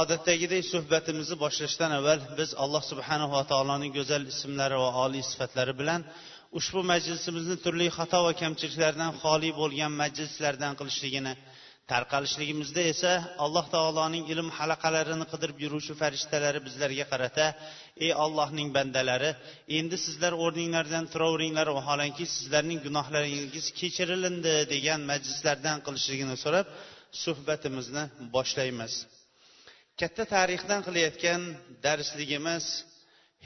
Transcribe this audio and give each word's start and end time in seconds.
Odatdagidek 0.00 0.64
suhbatimizni 0.72 1.36
boshlashdan 1.44 1.90
avval 1.98 2.20
biz 2.38 2.50
alloh 2.64 2.82
subhanava 2.90 3.40
taoloning 3.50 3.92
go'zal 3.98 4.22
ismlari 4.32 4.76
va 4.84 4.90
oliy 5.04 5.24
sifatlari 5.32 5.74
bilan 5.80 6.00
ushbu 6.58 6.80
majlisimizni 6.92 7.56
turli 7.64 7.86
xato 7.98 8.18
va 8.26 8.32
kamchiliklardan 8.42 9.10
xoli 9.22 9.50
bo'lgan 9.60 9.92
majlislardan 10.02 10.72
qilishligini 10.78 11.32
tarqalishligimizda 11.92 12.82
esa 12.92 13.12
alloh 13.44 13.64
taoloning 13.74 14.24
ilm 14.32 14.48
halaqalarini 14.58 15.26
qidirib 15.32 15.58
yuruvchi 15.64 15.94
farishtalari 16.02 16.60
bizlarga 16.66 17.04
qarata 17.12 17.46
ey 18.06 18.12
ollohning 18.24 18.68
bandalari 18.76 19.30
endi 19.78 19.96
sizlar 20.06 20.32
o'rninglardan 20.44 21.04
turaveringlar 21.12 21.68
vaholanki 21.78 22.24
sizlarning 22.36 22.80
gunohlaringiz 22.86 23.66
kechirilindi 23.80 24.54
degan 24.74 25.00
majlislardan 25.10 25.78
qilishligini 25.86 26.36
so'rab 26.44 26.66
suhbatimizni 27.24 28.04
boshlaymiz. 28.34 28.94
Katta 30.00 30.24
tarixdan 30.34 30.80
qilayotgan 30.86 31.42
darsligimiz 31.84 32.66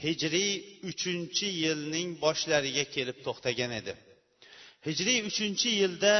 hijriy 0.03 0.53
uchinchi 0.91 1.47
yilning 1.63 2.09
boshlariga 2.23 2.85
kelib 2.95 3.17
to'xtagan 3.25 3.71
edi. 3.79 3.93
Hijriy 4.87 5.19
uchinchi 5.29 5.69
yilda 5.81 6.15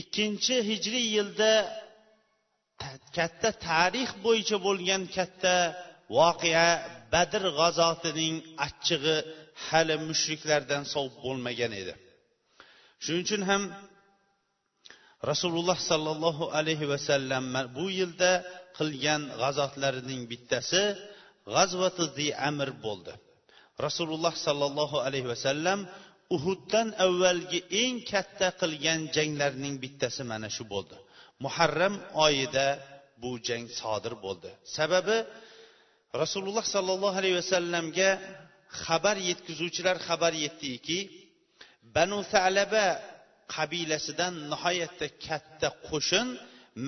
ikkinchi 0.00 0.56
hijriy 0.70 1.06
yilda 1.16 1.52
katta 3.16 3.50
tarix 3.68 4.10
bo'yicha 4.24 4.56
bo'lgan 4.66 5.02
katta 5.16 5.54
voqea 6.18 6.68
badr 7.12 7.42
g'azotining 7.58 8.34
achchig'i 8.66 9.16
hali 9.66 9.96
mushriklardan 10.08 10.82
sovib 10.92 11.16
bo'lmagan 11.24 11.72
edi. 11.82 11.94
Shuning 13.04 13.24
uchun 13.26 13.42
ham 13.50 13.62
rasululloh 15.30 15.78
sollallohu 15.90 16.44
alayhi 16.58 16.86
vasallam 16.92 17.44
bu 17.76 17.86
yilda 17.98 18.30
qilgan 18.78 19.22
g'azotlarining 19.40 20.22
bittasi 20.30 20.82
g'azvati 21.54 22.04
zi 22.16 22.28
amr 22.48 22.68
bo'ldi. 22.84 23.12
Rasululloh 23.86 24.34
sollallohu 24.46 24.96
alayhi 25.06 25.28
vasallam 25.34 25.78
uhuddan 26.36 26.88
avvalgi 27.06 27.60
eng 27.82 27.94
katta 28.10 28.48
qilgan 28.60 29.00
janglarning 29.16 29.74
bittasi 29.84 30.22
mana 30.30 30.48
shu 30.56 30.64
bo'ldi. 30.72 30.96
Muharram 31.44 31.94
oyida 32.26 32.66
bu 33.22 33.30
jang 33.46 33.66
sodir 33.80 34.14
bo'ldi. 34.24 34.50
Sababi 34.76 35.16
rasululloh 36.22 36.64
sollallohu 36.74 37.16
alayhi 37.20 37.38
vasallamga 37.42 38.10
xabar 38.84 39.16
yetkazuvchilar 39.28 39.96
xabar 40.06 40.32
yetdiki 40.44 40.98
banu 41.96 42.18
salaba 42.34 42.86
qabilasidan 43.54 44.34
nihoyatda 44.52 45.06
katta 45.26 45.68
qo'shin 45.88 46.26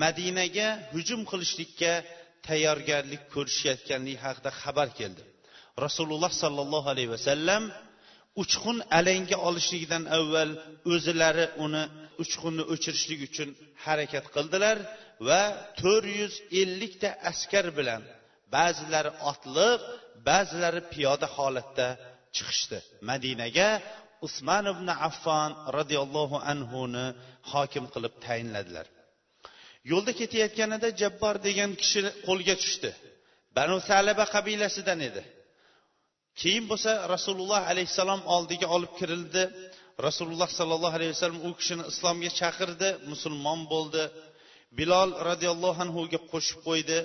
madinaga 0.03 0.67
hujum 0.93 1.21
qilishlikka 1.31 1.91
tayyorgarlik 2.47 3.23
ko'rishayotganligi 3.33 4.19
haqida 4.25 4.51
xabar 4.61 4.89
keldi. 4.99 5.23
Rasululloh 5.85 6.31
sollallohu 6.43 6.87
alayhi 6.93 7.11
vasallam 7.15 7.63
uchqun 8.43 8.77
alanga 8.99 9.37
olishligidan 9.47 10.03
avval 10.17 10.51
o'zilari 10.93 11.45
uni 11.65 11.83
uchqunni 12.23 12.63
o'chirishlik 12.73 13.19
uchun 13.29 13.49
harakat 13.85 14.25
qildilar 14.35 14.77
va 15.27 15.41
to'rt 15.81 16.07
yuz 16.19 16.33
ellikta 16.61 17.09
askar 17.31 17.65
bilan 17.77 18.01
ba'zilari 18.55 19.11
otliq 19.31 19.79
ba'zilari 20.29 20.81
piyoda 20.93 21.27
holatda 21.35 21.87
chiqishdi. 22.35 22.77
Madinaga 23.09 23.69
usmon 24.27 24.65
ibn 24.73 24.87
affon 25.07 25.51
roziyallohu 25.77 26.37
anhuni 26.51 27.05
hokim 27.51 27.85
qilib 27.93 28.13
tayinladilar. 28.25 28.87
Yo'lda 29.91 30.11
ketayotganida 30.19 30.87
jabbor 31.01 31.35
degan 31.47 31.71
kishi 31.81 31.99
qo'lga 32.27 32.55
tushdi. 32.61 32.89
Banu 33.57 33.77
salaba 33.89 34.25
qabilasidan 34.35 34.99
edi. 35.09 35.21
Keyin 36.39 36.65
bo'lsa 36.71 36.91
rasululloh 37.13 37.61
alayhissalom 37.71 38.21
oldiga 38.35 38.67
olib 38.75 38.93
kirildi. 38.99 39.43
Rasululloh 40.07 40.49
sollallohu 40.59 40.95
alayhi 40.99 41.13
vasallam 41.15 41.41
u 41.49 41.51
kishini 41.59 41.83
islomga 41.91 42.31
chaqirdi 42.39 42.89
musulmon 43.11 43.59
bo'ldi. 43.73 44.03
Bilol 44.77 45.09
roziyallohu 45.29 45.79
anhuga 45.85 46.19
qo'shib 46.31 46.59
qo'ydi. 46.67 46.99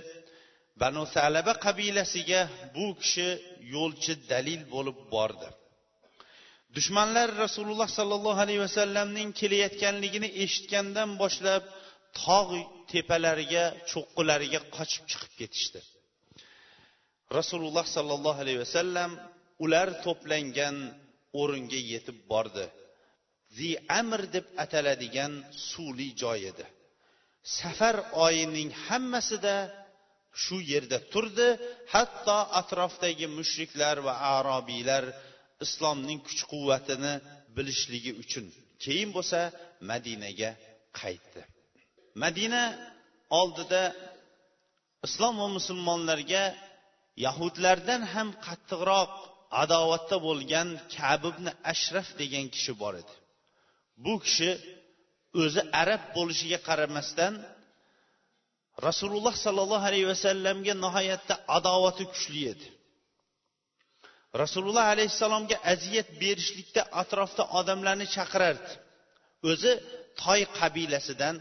Banu 0.83 1.03
salaba 1.17 1.53
qabilasiga 1.67 2.41
bu 2.77 2.87
kishi 3.01 3.29
yo'lchi 3.75 4.13
dalil 4.33 4.61
bo'lib 4.75 4.99
bordi. 5.15 5.49
Dushmanlar 6.77 7.29
rasululloh 7.45 7.89
sollallohu 7.99 8.41
alayhi 8.45 8.63
vasallamning 8.67 9.29
kelayotganligini 9.41 10.29
eshitgandan 10.45 11.11
boshlab 11.23 11.63
tog' 12.21 12.55
tepalariga 12.93 13.65
cho'qqilariga 13.91 14.61
qochib 14.77 15.05
chiqib 15.11 15.33
ketishdi. 15.41 15.81
Rasululloh 17.39 17.87
sollallohu 17.97 18.39
alayhi 18.45 18.63
vasallam 18.65 19.11
ular 19.65 19.89
to'plangan 20.05 20.77
o'ringa 21.41 21.81
yetib 21.93 22.19
bordi. 22.33 22.67
Zi 23.57 23.71
amr 24.01 24.21
deb 24.35 24.47
ataladigan 24.65 25.33
suvli 25.69 26.09
joy 26.23 26.41
edi. 26.53 26.67
Safar 27.59 27.97
oyining 28.27 28.71
hammasida 28.87 29.57
shu 30.43 30.57
yerda 30.73 30.99
turdi. 31.13 31.49
Hatto 31.95 32.39
atrofdagi 32.61 33.27
mushriklar 33.39 33.97
va 34.07 34.15
arobiylar 34.37 35.05
islomning 35.65 36.21
kuch 36.27 36.43
quvvatini 36.53 37.15
bilishligi 37.57 38.13
uchun 38.23 38.47
keyin 38.85 39.11
bo'lsa 39.17 39.41
madinaga 39.91 40.51
qaytdi. 41.01 41.43
Madina 42.23 42.63
oldida 43.41 43.83
islom 45.07 45.35
va 45.43 45.49
musulmonlarga 45.59 46.45
yahudlardan 47.25 48.03
ham 48.15 48.29
qattiqroq 48.47 49.13
adovatda 49.63 50.17
bo'lgan 50.27 50.69
kabibni 50.97 51.53
ashraf 51.73 52.09
degan 52.21 52.47
kishi 52.55 52.73
bor 52.83 52.95
edi. 53.03 53.15
Bu 54.05 54.15
kishi 54.25 54.51
o'zi 55.43 55.63
arab 55.83 56.03
bo'lishiga 56.17 56.59
qaramasdan 56.69 57.35
rasululloh 58.87 59.35
sollallohu 59.45 59.85
alayhi 59.91 60.09
vasallamga 60.13 60.75
nihoyatda 60.85 61.35
adovati 61.57 62.05
kuchli 62.13 62.43
edi. 62.53 62.67
Rasululloh 64.43 64.87
alayhissalomga 64.95 65.57
aziyat 65.73 66.09
berishlikda 66.23 66.83
atrofda 67.03 67.43
odamlarni 67.59 68.07
chaqirardi. 68.17 68.73
O'zi 69.51 69.73
toy 70.23 70.41
qabilasidan 70.59 71.37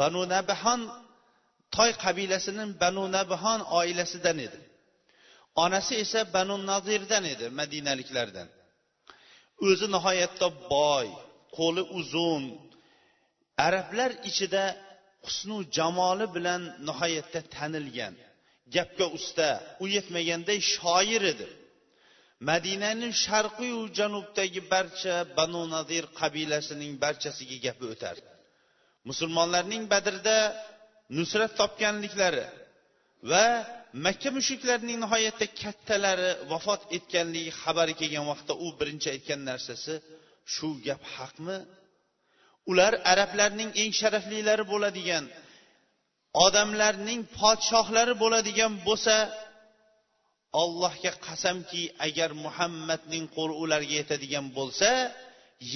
banu 0.00 0.20
nabihon 0.34 0.80
toy 1.76 1.90
qabilasining 2.04 2.70
banu 2.82 3.04
nabihon 3.16 3.60
oilasidan 3.78 4.38
edi. 4.46 4.58
Onasi 5.64 5.94
esa 6.04 6.20
banu 6.36 6.56
nazirdan 6.70 7.24
edi 7.34 7.46
madinaliklardan. 7.60 8.48
O'zi 9.66 9.86
nihoyatda 9.94 10.48
boy 10.72 11.06
qo'li 11.58 11.82
uzun. 11.98 12.44
Arablar 13.66 14.10
ichida 14.30 14.64
husnu 15.26 15.56
jamoli 15.76 16.26
bilan 16.36 16.62
nihoyatda 16.88 17.40
tanilgan. 17.54 18.14
Gapga 18.74 19.06
usta 19.18 19.48
u 19.82 19.84
yetmaganday 19.96 20.58
shoir 20.74 21.22
edi. 21.32 21.48
Madinaning 22.50 23.14
sharqiyu 23.24 23.80
janubdagi 23.98 24.60
barcha 24.72 25.14
banu 25.38 25.62
nazir 25.74 26.04
qabilasining 26.20 26.92
barchasiga 27.04 27.56
gapi 27.66 27.84
o'tardi. 27.94 28.28
Musulmonlarning 29.08 29.84
badrda 29.92 30.38
nusrat 31.18 31.52
topganliklari 31.60 32.46
va 33.30 33.44
makka 34.06 34.30
mushuklarining 34.38 34.98
nihoyatda 35.04 35.46
kattalari 35.62 36.30
vafot 36.52 36.80
etganligi 36.96 37.52
xabari 37.62 37.94
kelgan 38.00 38.24
vaqtda 38.32 38.54
u 38.64 38.66
birinchi 38.78 39.08
aytgan 39.14 39.40
narsasi 39.50 39.94
shu 40.54 40.68
gap 40.86 41.02
haqmi? 41.16 41.58
Ular 42.70 42.92
arablarning 43.12 43.70
eng 43.82 43.92
sharaflilari 44.00 44.64
bo'ladigan 44.72 45.24
odamlarning 46.46 47.20
podshohlari 47.38 48.14
bo'ladigan 48.22 48.72
bo'lsa 48.86 49.16
ollohga 50.62 51.12
qasamki 51.26 51.82
agar 52.06 52.30
muhammadning 52.44 53.24
qo'li 53.36 53.54
ularga 53.62 53.94
yetadigan 54.00 54.46
bo'lsa 54.58 54.90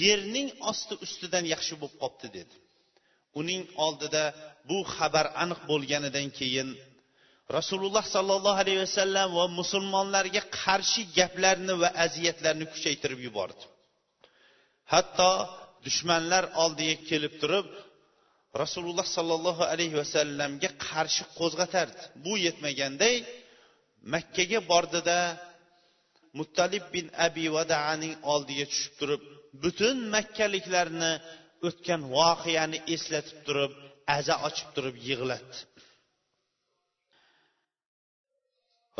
yerning 0.01 0.47
osti 0.71 0.93
ustidan 1.05 1.45
yaxshi 1.53 1.73
bo'lib 1.81 1.95
qolibdi 2.01 2.29
dedi. 2.37 2.55
Uning 3.39 3.63
oldida 3.85 4.23
bu 4.69 4.77
xabar 4.95 5.25
aniq 5.43 5.61
bo'lganidan 5.71 6.27
keyin 6.39 6.69
rasululloh 7.57 8.05
sollallohu 8.15 8.59
alayhi 8.63 8.81
vasallam 8.85 9.27
va 9.37 9.45
musulmonlarga 9.59 10.41
qarshi 10.61 11.01
gaplarni 11.17 11.73
va 11.81 11.89
aziyatlarni 12.05 12.65
kuchaytirib 12.73 13.19
yubordi. 13.27 13.63
Hatto 14.93 15.31
dushmanlar 15.85 16.43
oldiga 16.63 16.95
kelib 17.09 17.33
turib 17.41 17.67
rasululloh 18.61 19.07
sollallohu 19.17 19.63
alayhi 19.73 19.95
vasallamga 20.01 20.69
qarshi 20.87 21.23
qo'zg'atardi. 21.39 22.01
Bu 22.25 22.33
yetmaganday 22.45 23.15
makkaga 24.13 24.59
bordida 24.71 25.19
muttalib 26.39 26.85
bin 26.95 27.05
abi 27.27 27.45
vadaaning 27.55 28.13
oldiga 28.33 28.65
tushib 28.71 28.93
turib 28.99 29.21
butun 29.63 29.97
makkaliklarni 30.15 31.11
o'tgan 31.67 32.01
voqeani 32.17 32.79
eslatib 32.95 33.39
turib 33.47 33.73
aza 34.17 34.35
ochib 34.47 34.69
turib 34.75 34.95
yig'latdi. 35.09 35.57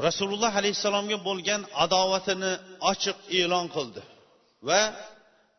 Rasululloh 0.08 0.54
alayhissalomga 0.62 1.18
bo'lgan 1.28 1.62
adovatini 1.86 2.54
ochiq 2.92 3.18
e'lon 3.40 3.66
qildi 3.76 4.02
va 4.68 4.82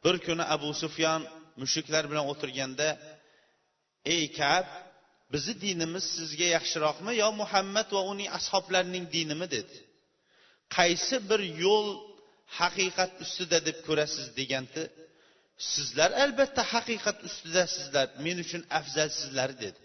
bir 0.04 0.16
kuni 0.26 0.44
abu 0.54 0.70
sufyon 0.82 1.20
mushuklar 1.62 2.04
bilan 2.10 2.24
o'tirganda 2.32 2.88
ey 4.14 4.24
kab 4.38 4.66
bizni 5.32 5.54
dinimiz 5.64 6.04
sizga 6.16 6.46
yaxshiroqmi 6.56 7.12
yo 7.22 7.28
muhammad 7.40 7.88
va 7.96 8.02
uning 8.12 8.28
ashoblarining 8.38 9.04
dinimi? 9.16 9.46
dedi. 9.56 9.76
Qaysi 10.76 11.16
bir 11.30 11.40
yo'l 11.64 11.88
haqiqat 12.58 13.12
ustida 13.24 13.58
deb 13.68 13.78
ko'rasiz? 13.86 14.26
deganda 14.38 14.82
sizlar 15.73 16.11
albatta 16.23 16.61
haqiqat 16.73 17.17
ustidasizlar 17.27 18.07
men 18.25 18.37
uchun 18.43 18.61
afzalsizlar 18.79 19.49
dedi 19.63 19.79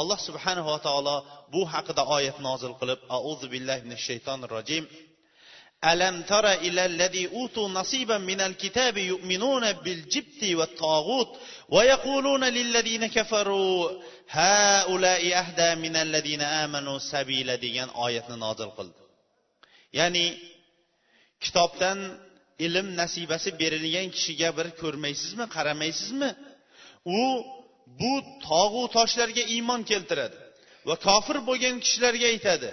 alloh 0.00 0.18
subhanava 0.28 0.76
taolo 0.86 1.16
bu 1.54 1.62
haqida 1.72 2.02
oyat 2.16 2.38
nozil 2.48 2.72
qilib 2.80 3.00
auzu 3.18 3.46
billahi 3.54 3.80
minash 3.86 4.04
shaytonir 4.10 4.50
rojim 4.58 4.84
ألم 5.84 6.22
تر 6.22 6.52
إلى 6.52 6.86
الذي 6.86 7.28
أوتوا 7.28 7.68
نصيبا 7.68 8.18
من 8.18 8.40
الكتاب 8.40 8.96
يؤمنون 8.96 9.72
بالجبت 9.72 10.44
والطاغوت 10.44 11.36
ويقولون 11.68 12.44
للذين 12.44 13.06
كفروا 13.06 13.90
هؤلاء 14.28 15.38
أهدى 15.38 15.74
من 15.74 15.96
الذين 15.96 16.42
آمنوا 16.42 16.98
سبيلا 16.98 17.56
degan 17.56 17.88
oyatni 18.04 18.36
nozil 18.44 18.70
qildi 18.76 19.02
ya'ni 19.98 20.26
kitobdan 21.44 21.98
ilm 22.65 22.87
nasibasi 23.01 23.49
berilgan 23.61 24.07
kishiga 24.15 24.49
bir 24.57 24.67
ko'rmaysizmi 24.81 25.45
qaramaysizmi? 25.55 26.29
U 27.19 27.21
bu 27.99 28.13
tog'u 28.47 28.83
toshlarga 28.95 29.43
iymon 29.55 29.81
keltiradi 29.91 30.37
va 30.87 30.95
kofir 31.07 31.37
bo'lgan 31.49 31.75
kishilarga 31.85 32.27
aytadi 32.33 32.69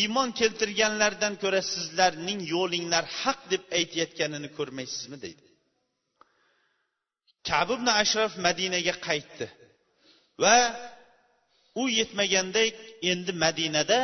iymon 0.00 0.28
keltirganlardan 0.40 1.34
ko'ra 1.42 1.60
sizlarning 1.72 2.40
yo'linglar 2.54 3.04
haq 3.20 3.40
deb 3.52 3.62
aytayotganini 3.78 4.48
ko'rmaysizmi 4.58 5.16
deydi. 5.24 5.44
Kab 7.48 7.68
ibn 7.76 7.88
ashraf 8.02 8.32
madinaga 8.46 8.94
qaytdi 9.08 9.46
va 10.42 10.56
u 11.80 11.82
yetmagandek 11.98 12.74
endi 13.10 13.32
madinada 13.44 14.00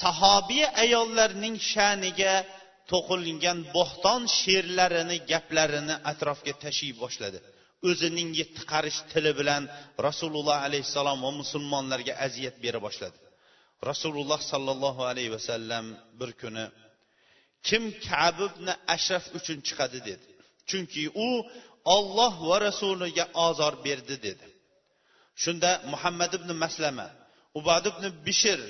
sahobiya 0.00 0.68
ayollarning 0.82 1.56
sha'niga 1.72 2.34
to'qilgan 2.90 3.58
bo'xton 3.76 4.22
she'rlarini 4.38 5.16
gaplarini 5.30 5.94
atrofga 6.10 6.54
tashiy 6.64 6.92
boshladi. 7.02 7.38
O'zining 7.88 8.30
yetti 8.40 8.62
qarish 8.72 8.98
tili 9.12 9.32
bilan 9.40 9.62
rasululloh 10.06 10.58
alayhissalom 10.66 11.18
va 11.26 11.30
musulmonlarga 11.40 12.14
aziyat 12.26 12.56
bera 12.64 12.78
boshladi. 12.86 13.18
Rasululloh 13.90 14.40
sollallohu 14.52 15.02
alayhi 15.10 15.30
vasallam 15.36 15.84
bir 16.20 16.30
kuni 16.40 16.64
kim 17.66 17.82
kab 18.08 18.36
ibn 18.48 18.66
ashraf 18.94 19.24
uchun 19.38 19.58
chiqadi? 19.66 19.98
dedi. 20.08 20.26
Chunki 20.68 21.02
u 21.26 21.28
olloh 21.96 22.34
va 22.48 22.56
rasuliga 22.68 23.24
ozor 23.46 23.74
berdi 23.86 24.16
dedi. 24.26 24.46
Shunda 25.42 25.70
muhammad 25.92 26.32
ibn 26.38 26.50
maslama 26.64 27.08
ubad 27.58 27.84
ibn 27.92 28.04
bishir 28.26 28.60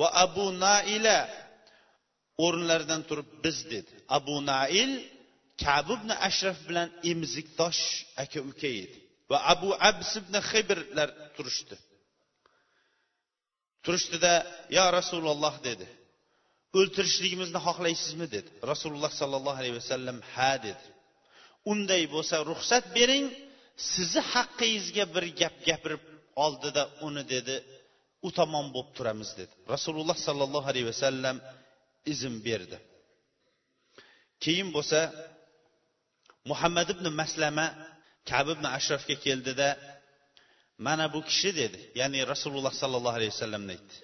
va 0.00 0.08
abu 0.24 0.46
naila 0.64 1.18
o'rinlaridan 2.44 3.02
turib 3.08 3.28
biz 3.44 3.58
dedi. 3.72 3.92
Abu 4.18 4.36
nail 4.52 4.92
kab 5.64 5.88
ibn 5.96 6.10
ashraf 6.28 6.58
bilan 6.68 6.88
emizikdosh 7.10 7.82
aka 8.22 8.40
uka 8.50 8.70
edi. 8.82 8.98
Va 9.30 9.38
abu 9.52 9.68
abs 9.88 10.10
ibn 10.20 10.34
xibrlar 10.50 11.08
turishdi. 11.36 11.76
Turishdida 13.84 14.32
yo 14.76 14.84
rasululloh 14.98 15.54
dedi. 15.68 15.86
O'ltirishligimizni 16.78 17.60
xohlaysizmi? 17.66 18.26
dedi. 18.36 18.50
Rasululloh 18.72 19.12
sollallohu 19.20 19.58
alayhi 19.62 19.76
vasallam 19.80 20.18
ha 20.34 20.52
dedi. 20.66 20.86
Unday 21.72 22.02
bo'lsa 22.14 22.36
ruxsat 22.50 22.84
bering 22.96 23.24
sizni 23.92 24.22
haqqingizga 24.32 25.04
bir 25.14 25.24
gap 25.40 25.56
gapirib 25.68 26.02
oldida 26.44 26.82
uni 27.06 27.22
dedi. 27.34 27.56
U 28.26 28.28
tomon 28.38 28.66
bo'lib 28.74 28.90
turamiz 28.96 29.30
dedi. 29.40 29.52
Rasululloh 29.74 30.18
sollallohu 30.26 30.66
alayhi 30.72 30.88
vasallam 30.92 31.36
izn 32.12 32.34
berdi. 32.46 32.78
Keyin 34.44 34.68
bo'lsa 34.76 35.00
muhammad 36.50 36.88
ibn 36.94 37.06
maslama 37.20 37.66
kab 38.30 38.46
ibn 38.54 38.64
ashrafga 38.78 39.16
keldida 39.26 39.68
mana 40.86 41.06
bu 41.14 41.20
kishi 41.30 41.50
dedi. 41.60 41.80
Ya'ni 42.00 42.20
rasululloh 42.32 42.74
sollallohu 42.82 43.16
alayhi 43.18 43.32
vasallamni 43.36 43.72
aytdi. 43.76 43.96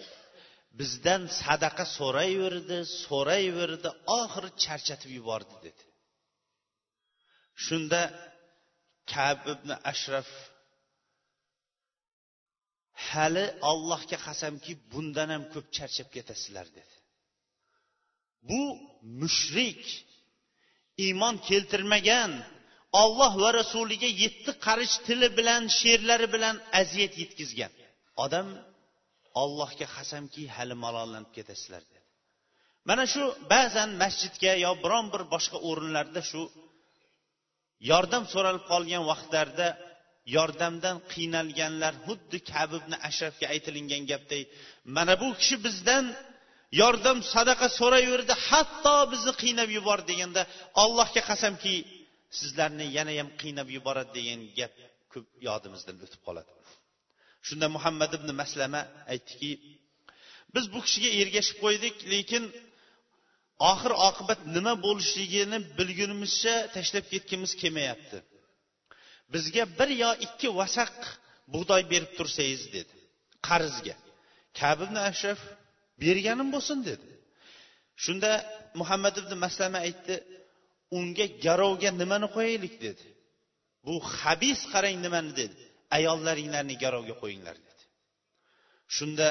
Bizdan 0.79 1.23
sadaqa 1.43 1.85
so'rayverdi 1.99 2.79
so'rayverdi 3.07 3.91
oxiri 4.21 4.51
charchatib 4.65 5.11
yubordi 5.19 5.57
dedi. 5.67 5.83
Shunda 7.65 8.03
kab 9.13 9.39
ibn 9.55 9.71
ashraf 9.93 10.29
hali 13.09 13.47
allohga 13.71 14.19
qasamki 14.27 14.73
bundan 14.93 15.29
ham 15.35 15.45
ko'p 15.55 15.67
charchab 15.77 16.09
ketasizlar 16.17 16.67
dedi. 16.79 16.95
Bu 18.49 18.63
mushrik 19.21 19.83
iymon 21.05 21.37
keltirmagan 21.49 22.33
olloh 23.03 23.33
va 23.43 23.51
rasuliga 23.61 24.11
yetti 24.23 24.53
qarich 24.67 24.95
tili 25.07 25.29
bilan 25.39 25.63
she'rlari 25.79 26.29
bilan 26.35 26.57
aziyat 26.81 27.15
yetkazgan. 27.23 27.73
Odam 28.25 28.49
ollohga 29.43 29.87
qasamki 29.97 30.43
hali 30.57 30.77
malollanib 30.85 31.31
ketasizlar 31.37 31.83
dedi. 31.91 32.01
Mana 32.89 33.05
shu 33.13 33.25
ba'zan 33.53 33.91
masjidga 34.03 34.53
yo 34.65 34.73
biron 34.85 35.07
bir 35.15 35.23
boshqa 35.35 35.59
o'rinlarda 35.69 36.23
shu 36.31 36.43
yordam 37.91 38.25
so'ralib 38.33 38.65
qolgan 38.73 39.03
vaqtlarda 39.11 39.69
yordamdan 40.37 40.97
qiynalganlar 41.13 41.95
xuddi 42.07 42.39
kabibni 42.53 42.97
ashrafga 43.09 43.47
aytilingan 43.55 44.03
gapday 44.11 44.43
mana 44.97 45.15
bu 45.23 45.29
kishi 45.41 45.57
bizdan 45.67 46.05
yordam 46.81 47.19
sadaqa 47.35 47.67
so'rayverdi 47.79 48.35
hatto 48.49 48.97
bizni 49.13 49.33
qiynab 49.43 49.71
yubordi 49.79 50.07
deganda 50.13 50.43
allohga 50.83 51.23
qasamki 51.31 51.75
sizlarni 52.39 52.87
yana 52.97 53.13
ham 53.19 53.29
qiynab 53.41 53.69
yuboradi 53.77 54.11
degan 54.19 54.41
gap 54.59 54.75
ko'p 55.13 55.27
yodimizdan 55.49 55.97
o'tib 56.05 56.23
qoladi. 56.27 56.51
Shunda 57.47 57.67
muhammad 57.77 58.11
ibn 58.19 58.29
maslama 58.41 58.81
aytdiki 59.13 59.51
biz 60.55 60.65
bu 60.75 60.81
kishiga 60.87 61.11
ergashib 61.23 61.57
qo'ydik 61.65 61.97
lekin 62.13 62.45
oxir 63.73 63.93
oqibat 64.09 64.41
nima 64.57 64.73
bo'lishligini 64.87 65.59
bilgunimizcha 65.79 66.55
tashlab 66.75 67.05
ketgimiz 67.13 67.53
kelmayapti. 67.61 68.19
Bizga 69.33 69.65
bir 69.79 69.91
yo 70.03 70.11
ikki 70.27 70.49
vasaq 70.61 70.97
bug'doy 71.55 71.83
berib 71.93 72.13
tursangiz 72.19 72.63
dedi. 72.77 72.95
Qarzga. 73.49 73.97
Kabibn 74.61 74.97
ashraf 75.11 75.41
berganim 76.03 76.49
bo'lsin 76.55 76.79
dedi. 76.89 77.07
Shunda 78.05 78.31
muhammad 78.81 79.15
ibn 79.23 79.33
maslama 79.45 79.79
aytdi 79.87 80.15
unga 80.99 81.27
garovga 81.45 81.91
nimani 82.03 82.29
qo'yaylik 82.37 82.75
dedi. 82.87 83.05
Bu 83.87 83.95
habis 84.19 84.61
qarang 84.73 84.97
nimani 85.07 85.33
dedi. 85.41 85.61
Ayollaringlarni 85.97 86.75
garovga 86.85 87.15
qo'yinglar 87.23 87.57
dedi. 87.67 87.83
Shunda 88.97 89.29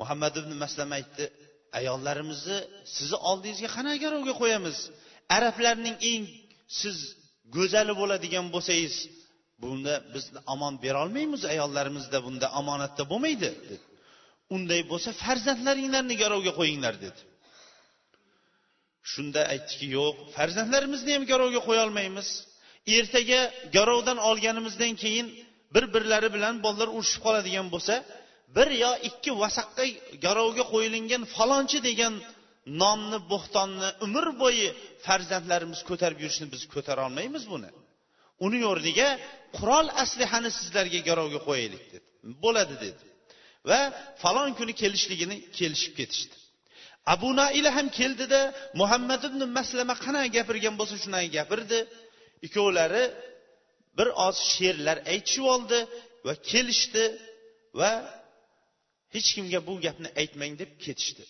muhammad 0.00 0.34
ibn 0.40 0.52
maslama 0.64 0.94
aytdi 1.00 1.24
ayollarimizni 1.78 2.58
sizni 2.96 3.18
oldingizga 3.30 3.70
qanaqa 3.76 3.98
garovga 4.04 4.34
qo'yamiz? 4.42 4.76
Arablarning 5.36 5.96
eng 6.12 6.24
siz 6.80 6.96
go'zali 7.56 7.92
bo'ladigan 8.00 8.46
bo'lsangiz 8.54 8.94
bunda 9.62 9.94
biz 10.14 10.24
omon 10.54 10.74
berolmaymiz 10.84 11.42
ayollarimizda 11.52 12.18
bunda 12.26 12.46
omonatda 12.60 13.02
bo'lmaydi 13.12 13.48
dedi. 13.70 13.76
Unday 14.54 14.82
bo'lsa 14.92 15.10
farzandlaringlarni 15.24 16.14
garovga 16.22 16.52
qo'yinglar 16.58 16.94
dedi. 17.04 17.20
Shunda 19.12 19.40
aytdiki 19.52 19.86
yo'q 19.98 20.16
farzandlarimizni 20.36 21.10
ham 21.16 21.24
garovga 21.32 21.60
qo'yolmaymiz. 21.68 22.28
Ertaga 22.98 23.40
garovdan 23.76 24.18
olganimizdan 24.28 24.94
keyin 25.02 25.26
bir 25.74 25.84
birlari 25.94 26.28
bilan 26.36 26.54
bolalar 26.64 26.88
urushib 26.96 27.20
qoladigan 27.26 27.66
bo'lsa 27.74 27.94
bir 28.56 28.68
yo 28.82 28.92
ikki 29.08 29.30
vasaqqa 29.42 29.84
garovga 30.26 30.64
qo'yilgan 30.72 31.22
falonchi 31.36 31.78
degan 31.88 32.14
nomni 32.82 33.18
bo'xtonni 33.32 33.88
umr 34.06 34.26
bo'yi 34.42 34.68
farzandlarimiz 35.06 35.80
ko'tarib 35.90 36.18
yurishini 36.24 36.48
biz 36.54 36.62
ko'tara 36.74 37.00
olmaymiz 37.08 37.44
buni. 37.52 37.70
Uni 38.46 38.60
o'rniga 38.72 39.08
qurol 39.58 39.86
aslihani 40.02 40.50
sizlarga 40.58 41.00
garovga 41.08 41.40
qo'yaylik 41.48 41.84
dedi. 41.92 42.06
Bo'ladi 42.44 42.76
dedi. 42.86 43.04
Va 43.70 43.80
falon 44.22 44.50
kuni 44.58 44.72
kelishligini 44.82 45.36
kelishib 45.58 45.92
ketishdi. 46.00 46.36
Abu 47.14 47.28
naila 47.40 47.70
ham 47.76 47.88
keldida 47.98 48.40
muhammad 48.80 49.22
ibn 49.30 49.40
maslama 49.58 49.94
qanaqa 50.04 50.28
gapirgan 50.36 50.74
bo'lsa 50.80 50.96
shunaqa 51.04 51.28
gapirdi. 51.38 51.78
Ikkovlari 52.46 53.04
bir 53.98 54.08
oz 54.26 54.36
she'rlar 54.54 54.98
aytishib 55.12 55.46
oldi 55.54 55.78
va 56.26 56.34
kelishdi 56.50 57.04
va 57.80 57.92
hech 59.14 59.28
kimga 59.36 59.60
bu 59.68 59.74
gapni 59.84 60.08
aytmang 60.20 60.54
deb 60.62 60.70
ketishdi. 60.84 61.24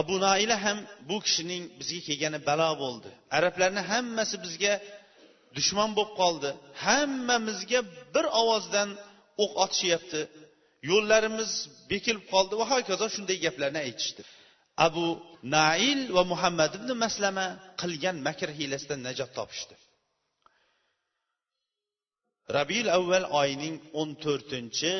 Abu 0.00 0.14
noila 0.24 0.56
ham 0.64 0.78
bu 1.08 1.16
kishining 1.26 1.62
bizga 1.78 2.00
kelgani 2.08 2.38
balo 2.48 2.70
bo'ldi. 2.82 3.10
Arablarni 3.36 3.82
hammasi 3.90 4.36
bizga 4.44 4.72
dushman 5.56 5.90
bo'lib 5.96 6.12
qoldi. 6.20 6.50
Hammamizga 6.84 7.80
bir 8.14 8.26
ovozdan 8.40 8.88
o'q 9.42 9.52
otishyapti. 9.64 10.20
Yo'llarimiz 10.90 11.50
bekilib 11.90 12.24
qoldi. 12.32 12.52
Va 12.60 12.66
hokazo 12.72 13.06
shunday 13.14 13.38
gaplarni 13.46 13.80
aytishdi. 13.86 14.22
Abu 14.86 15.06
nail 15.56 16.00
va 16.16 16.22
muhammad 16.32 16.72
ibn 16.78 16.90
maslama 17.04 17.46
qilgan 17.80 18.16
makr 18.28 18.48
hiylasidan 18.58 19.00
najot 19.08 19.30
topishdi. 19.38 19.74
Rabiul 22.58 22.88
avval 22.98 23.26
oyining 23.40 23.76
o'n 24.00 24.10
to'rtinchi 24.24 24.94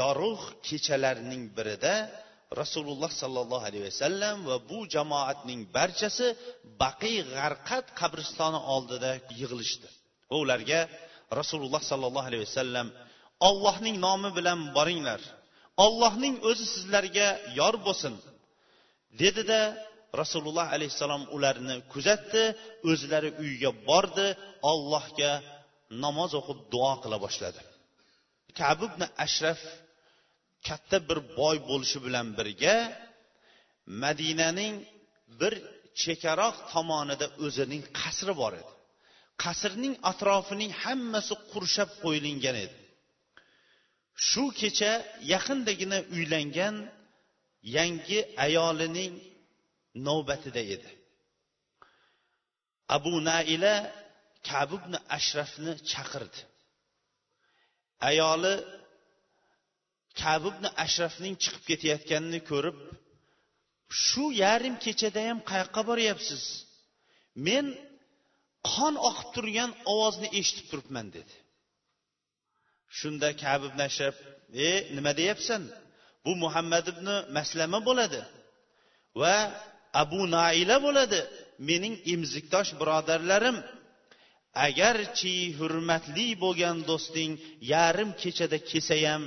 yorug' 0.00 0.46
kechalarining 0.66 1.44
birida 1.56 1.94
rasululloh 2.60 3.10
sollallohu 3.22 3.64
alayhi 3.68 3.84
vasallam 3.90 4.36
va 4.48 4.56
bu 4.70 4.78
jamoatning 4.94 5.60
barchasi 5.76 6.26
baqiy 6.82 7.18
g'arqat 7.34 7.86
qabristoni 8.00 8.60
oldida 8.74 9.10
yig'ilishdi. 9.40 9.88
Va 10.30 10.36
ularga 10.44 10.80
rasululloh 11.40 11.82
sollallohu 11.90 12.26
alayhi 12.30 12.44
vasallam 12.48 12.86
ollohning 13.48 13.96
nomi 14.06 14.30
bilan 14.38 14.58
boringlar. 14.76 15.20
Ollohning 15.84 16.34
o'zi 16.50 16.66
sizlarga 16.74 17.28
yor 17.60 17.74
bo'lsin. 17.86 18.14
dedida 19.22 19.60
rasululloh 20.20 20.66
alayhissalom 20.76 21.22
ularni 21.36 21.76
kuzatdi 21.92 22.44
o'zlari 22.90 23.30
uyiga 23.42 23.70
bordi 23.88 24.28
ollohga 24.70 25.32
namoz 26.04 26.32
o'qib 26.40 26.58
duo 26.72 26.92
qila 27.02 27.16
boshladi. 27.24 27.60
Kab 28.58 28.78
ibn 28.88 29.02
ashraf 29.24 29.60
katta 30.68 30.96
bir 31.08 31.18
boy 31.38 31.56
bo'lishi 31.68 31.98
bilan 32.06 32.26
birga 32.38 32.76
madinaning 34.02 34.74
bir 35.40 35.54
chekaroq 36.02 36.56
tomonida 36.72 37.26
o'zining 37.44 37.82
qasri 38.00 38.32
bor 38.40 38.52
edi. 38.60 38.72
Qasrning 39.44 39.94
atrofining 40.10 40.72
hammasi 40.82 41.34
qurshab 41.52 41.90
qo'yilgan 42.02 42.56
edi. 42.64 42.76
Shu 44.28 44.44
kecha 44.60 44.92
yaqindagina 45.32 45.98
uylangan 46.14 46.76
yangi 47.76 48.20
ayolining 48.46 49.12
navbatida 50.06 50.62
edi. 50.74 50.90
Abu 52.96 53.14
naila 53.28 53.74
kabibni 54.48 54.98
ashrafni 55.16 55.72
chaqirdi. 55.90 56.40
Ayoli 58.10 58.54
kabibni 60.22 60.68
ashrafning 60.84 61.34
chiqib 61.42 61.62
ketayotganini 61.70 62.40
ko'rib 62.50 62.76
shu 64.04 64.24
yarim 64.42 64.74
kechada 64.84 65.20
ham 65.28 65.38
qayoqqa 65.50 65.82
boryapsiz? 65.90 66.42
Men 67.46 67.66
qon 68.72 68.94
oqib 69.08 69.28
turgan 69.36 69.70
ovozni 69.92 70.28
eshitib 70.40 70.66
turibman 70.70 71.06
dedi. 71.16 71.34
Shunda 72.98 73.28
kab 73.42 73.60
ibn 73.68 73.80
ashraf 73.88 74.16
e 74.68 74.70
nima 74.96 75.12
deyapsan? 75.20 75.62
Bu 76.24 76.32
muhammad 76.44 76.86
ibn 76.92 77.06
maslama 77.36 77.78
bo'ladi 77.88 78.20
va 79.20 79.36
abu 80.02 80.20
naila 80.36 80.76
bo'ladi 80.86 81.20
mening 81.68 81.94
emzikdosh 82.14 82.70
birodarlarim. 82.80 83.56
Agarchi 84.66 85.36
hurmatli 85.58 86.28
bo'lgan 86.44 86.76
do'sting 86.90 87.32
yarim 87.72 88.10
kechada 88.22 88.58
ham 89.06 89.22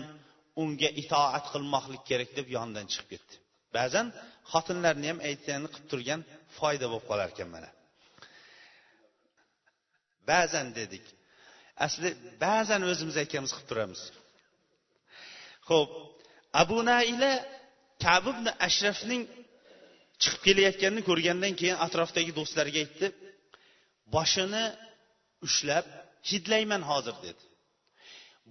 unga 0.61 0.89
itoat 1.01 1.45
qilmoqlik 1.53 2.03
kerak 2.09 2.29
deb 2.37 2.47
yonidan 2.55 2.85
chiqib 2.91 3.07
ketdi. 3.13 3.33
Ba'zan 3.77 4.07
xotinlarni 4.51 5.07
ham 5.11 5.19
aytganini 5.29 5.69
qilib 5.73 5.87
turgan 5.91 6.21
foyda 6.57 6.85
bo'lib 6.91 7.05
qolar 7.09 7.27
ekan 7.33 7.49
mana. 7.55 7.69
Ba'zan 10.31 10.67
dedik 10.79 11.05
asli 11.85 12.09
ba'zan 12.45 12.81
o'zimiz 12.91 13.15
aytganimiz 13.21 13.51
qilib 13.55 13.67
turamiz. 13.71 14.01
Ho'p 15.69 15.91
abu 16.61 16.77
naila 16.91 17.31
kab 18.05 18.25
ibn 18.33 18.45
ashrafning 18.67 19.23
chiqib 20.21 20.41
kelayotganini 20.47 21.03
ko'rgandan 21.09 21.53
keyin 21.59 21.77
atrofdagi 21.85 22.31
do'stlariga 22.39 22.79
aytdi 22.85 23.07
boshini 24.15 24.65
ushlab 25.47 25.85
hidlayman 26.29 26.83
hozir 26.91 27.15
dedi. 27.25 27.43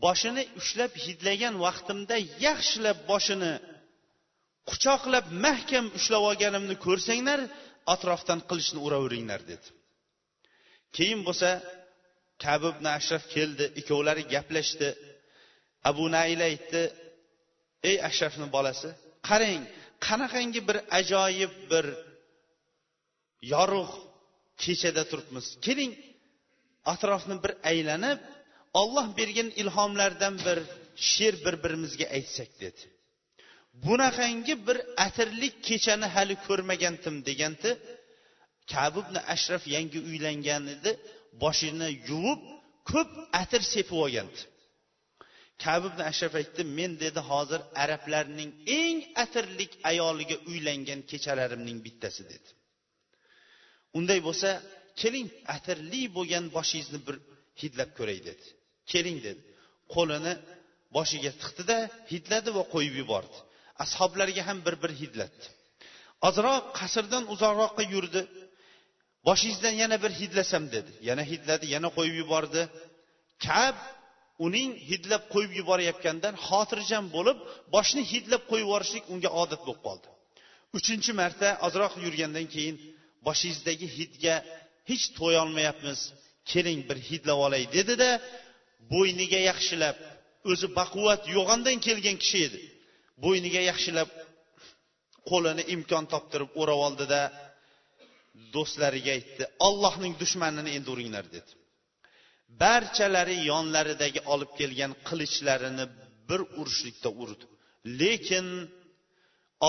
Boshini 0.04 0.42
ushlab 0.60 0.92
hidlagan 1.04 1.54
vaqtimda 1.64 2.16
yaxshilab 2.46 2.98
boshini 3.10 3.52
quchoqlab 4.70 5.26
mahkam 5.46 5.86
ushlab 5.98 6.22
olganimni 6.30 6.76
ko'rsanglar 6.86 7.40
atrofdan 7.94 8.40
qilichni 8.50 8.80
uraveringlar 8.86 9.40
dedi. 9.50 9.68
Keyin 10.96 11.20
bo'lsa 11.28 11.50
kabi 12.44 12.66
ibn 12.74 12.86
ashraf 12.98 13.24
keldi 13.34 13.64
ikkovlari 13.80 14.22
gaplashdi. 14.34 14.88
Abu 15.90 16.04
naila 16.16 16.44
aytdi 16.52 16.82
ey 17.90 17.96
ashrafni 18.08 18.46
bolasi 18.56 18.88
qarang 19.28 19.62
qanaqangi 20.06 20.60
bir 20.68 20.78
ajoyib 20.98 21.52
bir 21.70 21.86
yorug' 23.52 23.94
kechada 24.62 25.02
turibmiz. 25.10 25.46
Keling 25.66 25.92
atrofni 26.92 27.36
bir 27.44 27.52
aylanib 27.70 28.20
olloh 28.80 29.06
bergan 29.18 29.48
ilhomlardan 29.62 30.34
bir 30.46 30.58
she'r 31.10 31.34
bir 31.44 31.54
birimizga 31.64 32.06
aytsak 32.16 32.50
dedi. 32.64 32.82
Bunaqangi 33.84 34.54
bir 34.66 34.78
atirlik 35.06 35.54
kechani 35.68 36.08
hali 36.14 36.36
ko'rmagandim 36.46 37.16
deganda 37.28 37.70
ibn 39.00 39.16
ashraf 39.34 39.62
yangi 39.74 40.00
uylangan 40.08 40.64
edi 40.74 40.90
boshini 41.42 41.88
yuvib 42.10 42.40
ko'p 42.90 43.10
atir 43.42 43.62
sepib 43.74 43.98
olgandi. 44.04 44.40
Kabibni 45.64 46.02
ashraf 46.10 46.34
aytdi 46.40 46.62
men 46.78 46.92
dedi 47.04 47.20
hozir 47.30 47.60
arablarning 47.82 48.50
eng 48.80 48.98
atirlik 49.24 49.72
ayoliga 49.90 50.36
uylangan 50.50 51.00
kechalarimning 51.10 51.78
bittasi 51.86 52.22
dedi. 52.32 52.48
Unday 53.98 54.20
bo'lsa 54.28 54.48
keling 55.00 55.28
atirli 55.56 56.02
bo'lgan 56.16 56.44
boshingizni 56.56 57.00
bir 57.06 57.16
hidlab 57.60 57.90
ko'ray 57.98 58.18
dedi. 58.28 58.46
Keling 58.90 59.18
dedi. 59.26 59.42
Qo'lini 59.94 60.34
boshiga 60.96 61.30
tiqdida 61.40 61.78
hidladi 62.12 62.50
va 62.56 62.64
qo'yib 62.74 62.94
yubordi. 63.02 63.38
Ashoblarga 63.84 64.42
ham 64.48 64.58
bir 64.66 64.74
bir 64.82 64.92
hidlatdi. 65.00 65.46
Ozroq 66.28 66.62
qasrdan 66.78 67.24
uzoqroqqa 67.34 67.84
yurdi. 67.94 68.22
Boshingizdan 69.28 69.74
yana 69.82 69.96
bir 70.04 70.12
hidlasam 70.20 70.64
dedi. 70.74 70.90
Yana 71.08 71.24
hidladi 71.30 71.66
yana 71.74 71.88
qo'yib 71.96 72.16
yubordi. 72.22 72.62
Kab 73.46 73.76
uning 74.46 74.70
hidlab 74.90 75.22
qo'yib 75.34 75.52
yuborayotganidan 75.60 76.34
xotirjam 76.46 77.04
bo'lib 77.16 77.38
boshni 77.74 78.02
hidlab 78.12 78.42
qo'yib 78.50 78.66
yuborishlik 78.66 79.04
unga 79.12 79.30
odat 79.42 79.62
bo'lib 79.66 79.82
qoldi. 79.86 80.08
Uchinchi 80.78 81.12
marta 81.20 81.48
ozroq 81.66 81.92
yurgandan 82.04 82.46
keyin 82.54 82.76
boshingizdagi 83.26 83.86
hidga 83.98 84.34
hech 84.90 85.04
to'yolmayapmiz. 85.18 86.00
Keling 86.50 86.80
bir 86.88 86.98
hidlab 87.08 87.38
olay 87.46 87.64
dedida 87.76 88.10
bo'yniga 88.92 89.40
yaxshilab 89.50 89.96
o'zi 90.50 90.66
baquvvat 90.78 91.22
yo'g'ondan 91.36 91.78
kelgan 91.86 92.16
kishi 92.22 92.38
edi. 92.48 92.60
Bo'yniga 93.24 93.62
yaxshilab 93.70 94.10
qo'lini 95.30 95.62
imkon 95.74 96.04
toptirib 96.12 96.50
o'rab 96.60 96.80
oldida 96.86 97.20
do'stlariga 98.54 99.10
aytdi 99.18 99.44
ollohning 99.68 100.14
dushmanini 100.22 100.70
endi 100.76 100.88
uringlar 100.94 101.26
dedi. 101.36 101.50
Barchalari 102.62 103.36
yonlaridagi 103.52 104.20
olib 104.34 104.50
kelgan 104.60 104.92
qilichlarini 105.08 105.86
bir 106.28 106.40
urishlikda 106.60 107.10
urdi. 107.22 107.44
Lekin 108.00 108.46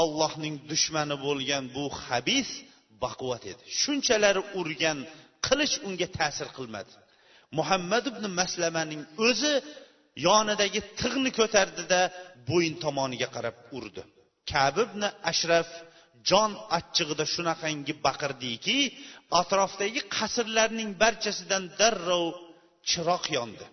ollohning 0.02 0.56
dushmani 0.72 1.16
bo'lgan 1.26 1.64
bu 1.76 1.86
habis 2.06 2.50
baquvvat 3.04 3.44
edi. 3.52 3.64
Shunchalari 3.82 4.42
urgan 4.60 5.00
qilich 5.48 5.76
unga 5.88 6.08
ta'sir 6.18 6.48
qilmadi. 6.58 6.94
Muhammad 7.58 8.04
ibn 8.12 8.24
maslamaning 8.40 9.02
o'zi 9.28 9.54
yonidagi 10.28 10.82
tig'ni 11.00 11.32
ko'tardida 11.40 12.02
bo'yin 12.50 12.76
tomoniga 12.84 13.28
qarab 13.36 13.56
urdi. 13.78 14.02
Kab 14.52 14.76
ibn 14.86 15.02
ashraf 15.32 15.70
jon 16.30 16.52
achchig'ida 16.78 17.26
shunaqangi 17.34 17.94
baqirdiki 18.06 18.78
atrofdagi 19.42 20.02
qasrlarning 20.18 20.90
barchasidan 21.02 21.64
darrov 21.80 22.26
chiroq 22.90 23.26
yondi. 23.38 23.66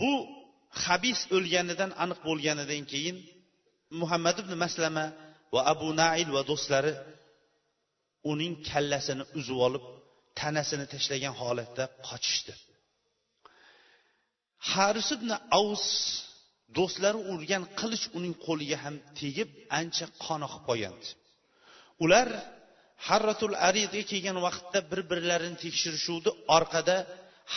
Bu 0.00 0.12
habis 0.84 1.20
o'lganidan 1.36 1.90
aniq 2.02 2.20
bo'lganidan 2.28 2.82
keyin 2.92 3.16
muhammad 4.00 4.36
ibn 4.42 4.52
maslama 4.64 5.04
va 5.54 5.60
abu 5.72 5.88
nail 6.02 6.28
va 6.36 6.42
do'stlari 6.50 6.92
uning 8.32 8.54
kallasini 8.68 9.24
uzib 9.38 9.58
olib 9.66 9.84
tanasini 10.40 10.86
tashlagan 10.94 11.34
holatda 11.40 11.84
qochishdi. 12.08 12.52
Haris 14.72 15.08
ibn 15.16 15.30
avs 15.60 15.86
do'stlari 16.76 17.20
urgan 17.32 17.64
qilich 17.80 18.04
uning 18.18 18.34
qo'liga 18.46 18.76
ham 18.84 18.96
tegib 19.20 19.48
ancha 19.80 20.06
qon 20.24 20.40
oqib 20.46 20.62
qolgandi 20.68 21.08
ular 22.04 22.28
harratul 23.08 23.54
aridga 23.68 24.02
kelgan 24.10 24.38
vaqtda 24.46 24.78
bir 24.90 25.00
birlarini 25.10 25.58
tekshirishuvdi 25.64 26.30
orqada 26.56 26.96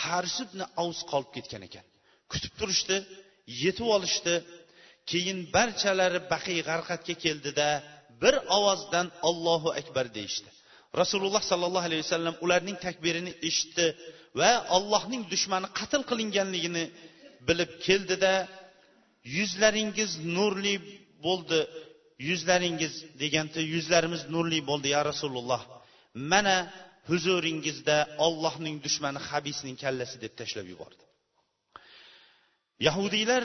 haris 0.02 0.36
ibn 0.44 0.60
avs 0.82 1.00
qolib 1.10 1.30
ketgan 1.36 1.62
ekan. 1.68 1.84
Kutib 2.32 2.52
turishdi 2.60 2.96
yetib 3.62 3.88
olishdi 3.96 4.34
keyin 5.10 5.38
barchalari 5.54 6.20
baqiy 6.32 6.60
g'arqatga 6.68 7.14
keldida 7.24 7.68
bir 8.22 8.34
ovozdan 8.56 9.06
ollohu 9.28 9.70
akbar 9.80 10.06
deyishdi. 10.16 10.48
Rasululloh 11.00 11.42
sollallohu 11.50 11.86
alayhi 11.88 12.02
vasallam 12.06 12.34
ularning 12.44 12.76
takbirini 12.86 13.32
eshitdi 13.48 13.86
va 14.40 14.50
allohning 14.76 15.22
dushmani 15.32 15.68
qatl 15.78 16.02
qilinganligini 16.10 16.84
bilib 17.48 17.70
keldida 17.86 18.34
yuzlaringiz 19.36 20.10
nurli 20.36 20.74
bo'ldi 21.26 21.60
yuzlaringiz 22.28 22.94
deganda 23.22 23.60
yuzlarimiz 23.74 24.22
nurli 24.34 24.58
bo'ldi 24.70 24.88
ya 24.96 25.00
rasululloh 25.10 25.62
mana 26.32 26.56
huzuringizda 27.08 27.96
ollohning 28.26 28.76
dushmani 28.86 29.20
habisning 29.28 29.76
kallasi 29.84 30.16
deb 30.24 30.32
tashlab 30.40 30.66
yubordi. 30.72 31.02
Yahudiylar 32.86 33.44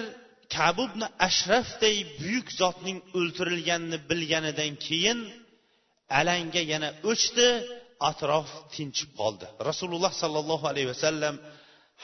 kabubni 0.55 1.07
ashrafday 1.27 1.97
buyuk 2.19 2.47
zotning 2.61 2.97
o'ltirilganini 3.17 3.99
bilganidan 4.09 4.73
keyin 4.87 5.19
alanga 6.19 6.61
yana 6.73 6.89
o'chdi 7.11 7.47
atrof 8.09 8.47
tinchib 8.73 9.11
qoldi. 9.19 9.47
Rasululloh 9.69 10.13
sollallohu 10.21 10.65
alayhi 10.71 10.89
vasallam 10.93 11.35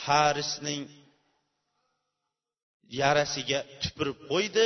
harisning 0.06 0.84
yarasiga 3.02 3.60
tupurib 3.82 4.18
qo'ydi. 4.32 4.66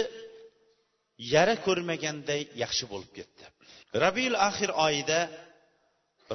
Yara 1.33 1.55
ko'rmaganday 1.65 2.41
yaxshi 2.63 2.85
bo'lib 2.91 3.11
ketdi. 3.17 3.43
Rabiul 4.03 4.37
axir 4.49 4.69
oyida 4.87 5.19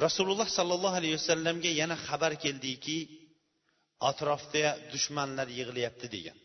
rasululloh 0.05 0.49
sollallohu 0.57 0.95
alayhi 0.99 1.15
vasallamga 1.19 1.71
yana 1.81 1.95
xabar 2.07 2.33
keldiki 2.43 2.97
atrofda 4.09 4.69
dushmanlar 4.93 5.47
yig'ilyapti 5.57 6.07
degan. 6.15 6.37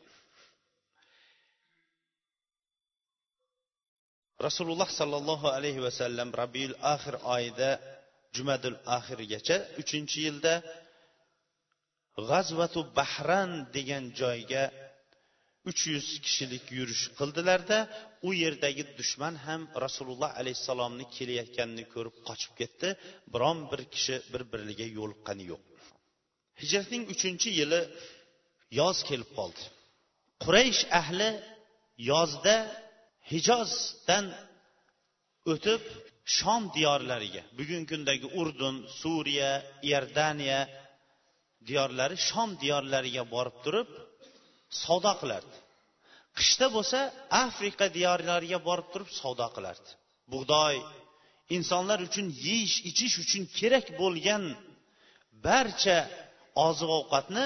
Rasululloh 4.47 4.88
sollallohu 5.00 5.47
alayhi 5.57 5.80
vasallam 5.87 6.28
rabiul 6.42 6.75
axir 6.95 7.14
oyida 7.35 7.71
jumadul 8.37 8.78
axirgacha 8.97 9.57
uchinchi 9.83 10.18
yilda 10.26 10.54
g'azvatu 12.30 12.80
bahran 12.99 13.50
degan 13.76 14.04
joyga 14.21 14.64
uch 15.71 15.80
yuz 15.95 16.07
kishilik 16.25 16.64
yurish 16.78 17.04
qildilarda 17.18 17.78
u 18.28 18.30
yerdagi 18.42 18.83
dushman 18.99 19.35
ham 19.47 19.61
rasululloh 19.85 20.30
alayhissalomni 20.40 21.04
kelayotganini 21.16 21.85
ko'rib 21.95 22.16
qochib 22.28 22.52
ketdi. 22.60 22.89
Biron 23.34 23.58
bir 23.71 23.80
kishi 23.95 24.17
bir 24.32 24.43
biriga 24.52 24.86
yo'liqqani 24.99 25.45
yo'q. 25.52 25.62
Hijratning 26.60 27.02
uchinchi 27.15 27.49
yili 27.60 27.80
yoz 28.80 28.99
kelib 29.08 29.30
qoldi. 29.39 29.62
Quraysh 30.45 30.82
ahli 31.00 31.30
yozda 32.10 32.56
hijozdan 33.32 34.26
o'tib 35.52 35.82
shom 36.36 36.62
diyorlariga 36.76 37.43
bugungi 37.58 37.86
kundagi 37.93 38.26
urdun 38.41 38.76
suriya 39.00 39.52
iordaniya 39.91 40.60
diyorlari 41.69 42.17
shom 42.28 42.50
diyorlariga 42.62 43.25
borib 43.34 43.56
turib 43.64 43.88
savdo 44.82 45.12
qilardi. 45.21 45.56
Qishda 46.38 46.67
bo'lsa 46.76 46.99
afrika 47.47 47.86
diyorlariga 47.99 48.58
borib 48.69 48.88
turib 48.93 49.10
savdo 49.21 49.47
qilardi. 49.56 49.91
Bug'doy 50.32 50.76
insonlar 51.56 51.99
uchun 52.08 52.26
yeyish 52.47 52.76
ichish 52.91 53.17
uchun 53.25 53.43
kerak 53.58 53.86
bo'lgan 54.00 54.43
barcha 55.47 55.99
oziq 56.67 56.91
ovqatni 57.00 57.45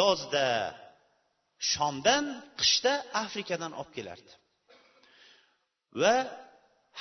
yozda 0.00 0.46
shomdan 1.72 2.24
qishda 2.60 2.92
afrikadan 3.24 3.72
olib 3.80 3.92
kelardi. 3.98 4.32
Va 6.02 6.16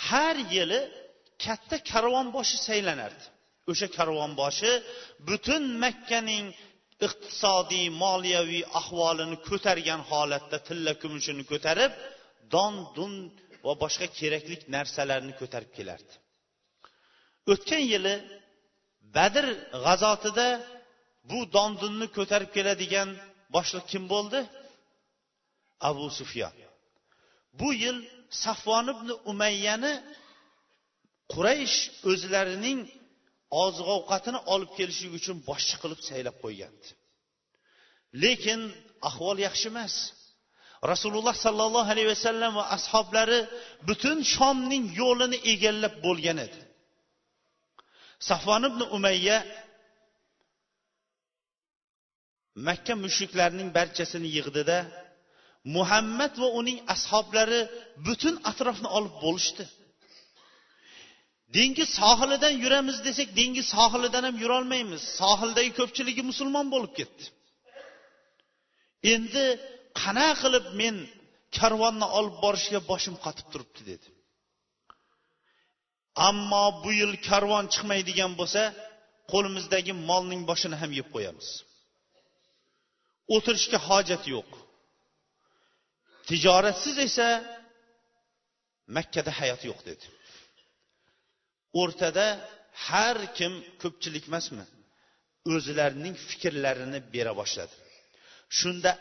har 0.07 0.35
yili 0.55 0.79
katta 1.45 1.77
karvonboshi 1.91 2.57
saylanardi. 2.67 3.25
O'sha 3.71 3.87
karvonboshi 3.97 4.71
butun 5.27 5.63
makkaning 5.83 6.45
iqtisodiy 7.07 7.87
moliyaviy 8.03 8.63
ahvolini 8.79 9.37
ko'targan 9.49 10.01
holatda 10.09 10.57
tilla 10.67 10.93
kumushini 11.01 11.43
ko'tarib 11.51 11.91
don 12.53 12.73
dun 12.95 13.13
va 13.65 13.73
boshqa 13.83 14.07
kerakli 14.19 14.55
narsalarni 14.75 15.33
ko'tarib 15.41 15.71
kelardi. 15.77 16.13
O'tgan 17.51 17.83
yili 17.93 18.15
badr 19.15 19.45
g'azotida 19.85 20.47
bu 21.29 21.39
dondunni 21.55 22.07
ko'tarib 22.17 22.49
keladigan 22.57 23.09
boshliq 23.55 23.85
kim 23.91 24.03
bo'ldi? 24.13 24.39
Abu 25.89 26.05
sufyon. 26.19 26.53
Bu 27.59 27.69
yil 27.83 27.97
safvon 28.43 28.87
ibn 28.95 29.09
umayyani 29.31 29.93
quraysh 31.33 31.77
o'zlarining 32.11 32.79
oziq 33.63 33.87
ovqatini 33.97 34.39
olib 34.53 34.71
kelishlik 34.77 35.13
uchun 35.19 35.37
boshchi 35.49 35.75
qilib 35.81 36.01
saylab 36.09 36.35
qo'ygandi. 36.43 36.87
Lekin 38.23 38.59
ahvol 39.09 39.37
yaxshi 39.47 39.67
emas. 39.73 39.95
Rasululloh 40.91 41.35
sollallohu 41.45 41.89
alayhi 41.93 42.09
vasallam 42.15 42.51
va 42.59 42.65
ashoblari 42.77 43.39
butun 43.87 44.17
shomning 44.35 44.83
yo'lini 45.01 45.37
egallab 45.53 45.95
bo'lgan 46.05 46.37
edi. 46.45 46.59
Safvon 48.29 48.63
ibn 48.69 48.81
umayya 48.97 49.37
makka 52.67 52.93
mushriklarining 53.05 53.69
barchasini 53.77 54.29
yig'dida 54.37 54.77
muhammad 55.75 56.33
va 56.41 56.47
uning 56.59 56.79
ashoblari 56.93 57.61
butun 58.05 58.35
atrofni 58.51 58.89
olib 58.97 59.15
bo'lishdi. 59.23 59.63
Dengiz 61.55 61.89
sohilidan 61.99 62.53
yuramiz 62.63 62.97
desak 63.07 63.27
dengiz 63.39 63.67
sohilidan 63.75 64.23
ham 64.27 64.35
yurolmaymiz. 64.43 65.01
Sohildagi 65.21 65.71
ko'pchiligi 65.79 66.23
musulmon 66.29 66.67
bo'lib 66.73 66.93
ketdi. 66.99 67.23
Endi 69.13 69.45
qana 70.01 70.29
qilib 70.41 70.65
men 70.81 70.95
karvonni 71.57 72.07
olib 72.17 72.35
borishga 72.43 72.79
boshim 72.91 73.15
qotib 73.25 73.47
turibdi 73.53 73.81
dedi. 73.91 74.07
Ammo 76.29 76.65
bu 76.83 76.89
yil 76.99 77.13
karvon 77.27 77.65
chiqmaydigan 77.73 78.31
bo'lsa 78.39 78.61
qo'limizdagi 79.31 79.93
molning 80.09 80.41
boshini 80.49 80.75
ham 80.81 80.91
yeb 80.99 81.07
qo'yamiz. 81.15 81.47
O'tirishga 83.35 83.79
hojat 83.89 84.23
yo'q. 84.35 84.49
Tijoratsiz 86.29 86.97
esa 87.07 87.29
makkada 88.95 89.31
hayot 89.39 89.61
yo'q 89.69 89.79
dedi. 89.89 90.05
O'rtada 91.81 92.25
har 92.87 93.17
kim 93.37 93.53
ko'pchilik 93.81 94.25
emasmi? 94.29 94.65
O'zlarining 95.53 96.15
fikrlarini 96.29 96.99
bera 97.13 97.33
boshladi. 97.39 97.75
Shunda 98.57 98.91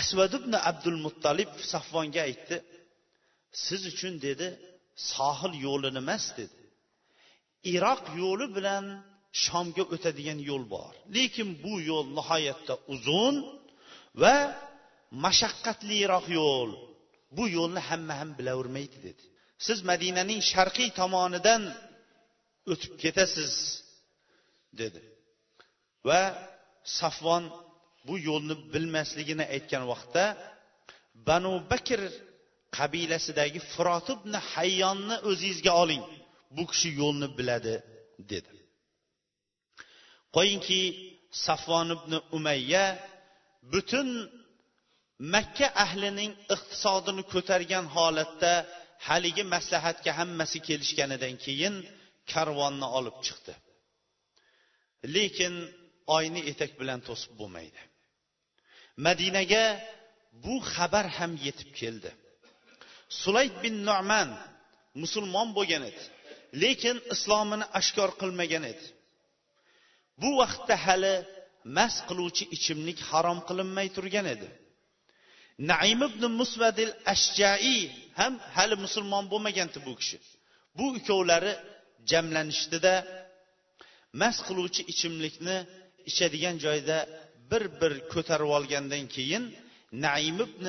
asvad 0.00 0.32
ibn 0.40 0.52
abdul 0.70 0.98
muttalib 1.06 1.50
safvonga 1.72 2.20
aytdi 2.28 2.56
siz 3.66 3.80
uchun 3.92 4.14
dedi 4.26 4.46
sohil 5.12 5.54
yo'lini 5.66 6.00
emas 6.04 6.24
dedi. 6.38 6.58
Iroq 7.74 8.04
yo'li 8.22 8.46
bilan 8.56 8.84
shomga 9.44 9.84
o'tadigan 9.94 10.38
yo'l 10.50 10.64
bor. 10.74 10.92
Lekin 11.16 11.48
bu 11.62 11.74
yo'l 11.90 12.06
nihoyatda 12.18 12.74
uzun 12.94 13.34
va 14.22 14.36
mashaqqatliroq 15.24 16.26
yo'l. 16.38 16.70
Bu 17.36 17.44
yo'lni 17.56 17.80
hamma 17.88 18.14
ham 18.20 18.30
bilavermaydi 18.38 18.98
dedi. 19.06 19.24
Siz 19.66 19.78
madinaning 19.90 20.40
sharqiy 20.52 20.90
tomonidan 21.00 21.62
o'tib 22.72 22.92
ketasiz 23.02 23.52
dedi. 24.80 25.00
Va 26.08 26.22
safvon 26.98 27.44
bu 28.06 28.14
yo'lni 28.28 28.54
bilmasligini 28.72 29.44
aytgan 29.54 29.84
vaqtda 29.92 30.24
banu 31.28 31.52
bakr 31.72 32.00
qabilasidagi 32.78 33.60
firot 33.72 34.06
ibn 34.16 34.32
hayyonni 34.52 35.16
o'zingizga 35.30 35.72
oling. 35.82 36.04
Bu 36.56 36.62
kishi 36.70 36.88
yo'lni 37.00 37.28
biladi 37.38 37.74
dedi. 38.32 38.54
Qo'yingki 40.36 40.82
safvon 41.46 41.88
ibn 41.96 42.12
umayya 42.36 42.84
butun 43.72 44.08
makka 45.34 45.66
ahlining 45.84 46.32
iqtisodini 46.54 47.22
ko'targan 47.32 47.86
holatda 47.96 48.52
haligi 49.08 49.44
maslahatga 49.54 50.12
hammasi 50.18 50.58
kelishganidan 50.68 51.34
keyin 51.44 51.74
karvonni 52.32 52.88
olib 52.98 53.16
chiqdi. 53.26 53.52
Lekin 55.14 55.54
oyni 56.16 56.40
etak 56.50 56.72
bilan 56.80 57.00
to'sib 57.08 57.32
bo'lmaydi. 57.40 57.80
Madinaga 59.06 59.64
bu 60.44 60.54
xabar 60.74 61.06
ham 61.16 61.32
yetib 61.46 61.70
keldi. 61.80 62.10
Sulayd 63.22 63.54
bin 63.64 63.76
numan 63.88 64.28
musulmon 65.02 65.48
bo'lgan 65.58 65.82
edi 65.90 66.04
lekin 66.62 66.96
islomini 67.14 67.66
oshkor 67.78 68.10
qilmagan 68.20 68.64
edi. 68.72 68.86
Bu 70.20 70.30
vaqtda 70.40 70.76
hali 70.86 71.14
mast 71.76 72.00
qiluvchi 72.08 72.44
ichimlik 72.56 72.98
harom 73.10 73.38
qilinmay 73.48 73.88
turgan 73.96 74.26
edi. 74.34 74.48
Naim 75.58 76.00
ibn 76.08 76.22
musvadil 76.40 76.92
ashjai 77.14 77.78
ham 78.20 78.34
hali 78.56 78.76
musulmon 78.84 79.24
bo'lmagan 79.32 79.68
edi 79.70 79.80
bu 79.86 79.92
kishi. 80.00 80.18
Bu 80.78 80.86
ikkovlari 80.98 81.52
jamlanishdida 82.10 82.94
mast 84.20 84.40
qiluvchi 84.48 84.82
ichimlikni 84.92 85.56
ichadigan 86.10 86.56
joyda 86.64 86.98
bir 87.50 87.64
bir 87.80 87.92
ko'tarib 88.12 88.50
olgandan 88.58 89.04
keyin 89.14 89.44
naim 90.06 90.38
ibn 90.46 90.66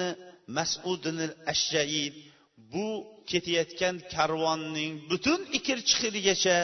masudin 0.58 1.18
ashjai 1.54 2.06
bu 2.74 2.88
ketayotgan 3.32 3.96
karvonning 4.14 4.94
butun 5.12 5.40
ikir 5.58 5.78
chiqirigacha 5.90 6.58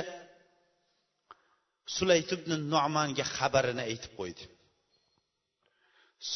sulayt 1.98 2.30
ibn 2.38 2.52
nomanga 2.74 3.26
xabarini 3.38 3.84
aytib 3.92 4.14
qo'ydi. 4.20 4.44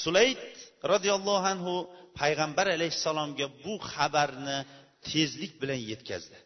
Sulayt 0.01 0.47
roziyallohu 0.91 1.45
anhu 1.53 1.73
payg'ambar 2.19 2.67
alayhissalomga 2.75 3.45
bu 3.63 3.73
xabarni 3.91 4.57
tezlik 5.09 5.53
bilan 5.61 5.81
yetkazdi. 5.91 6.37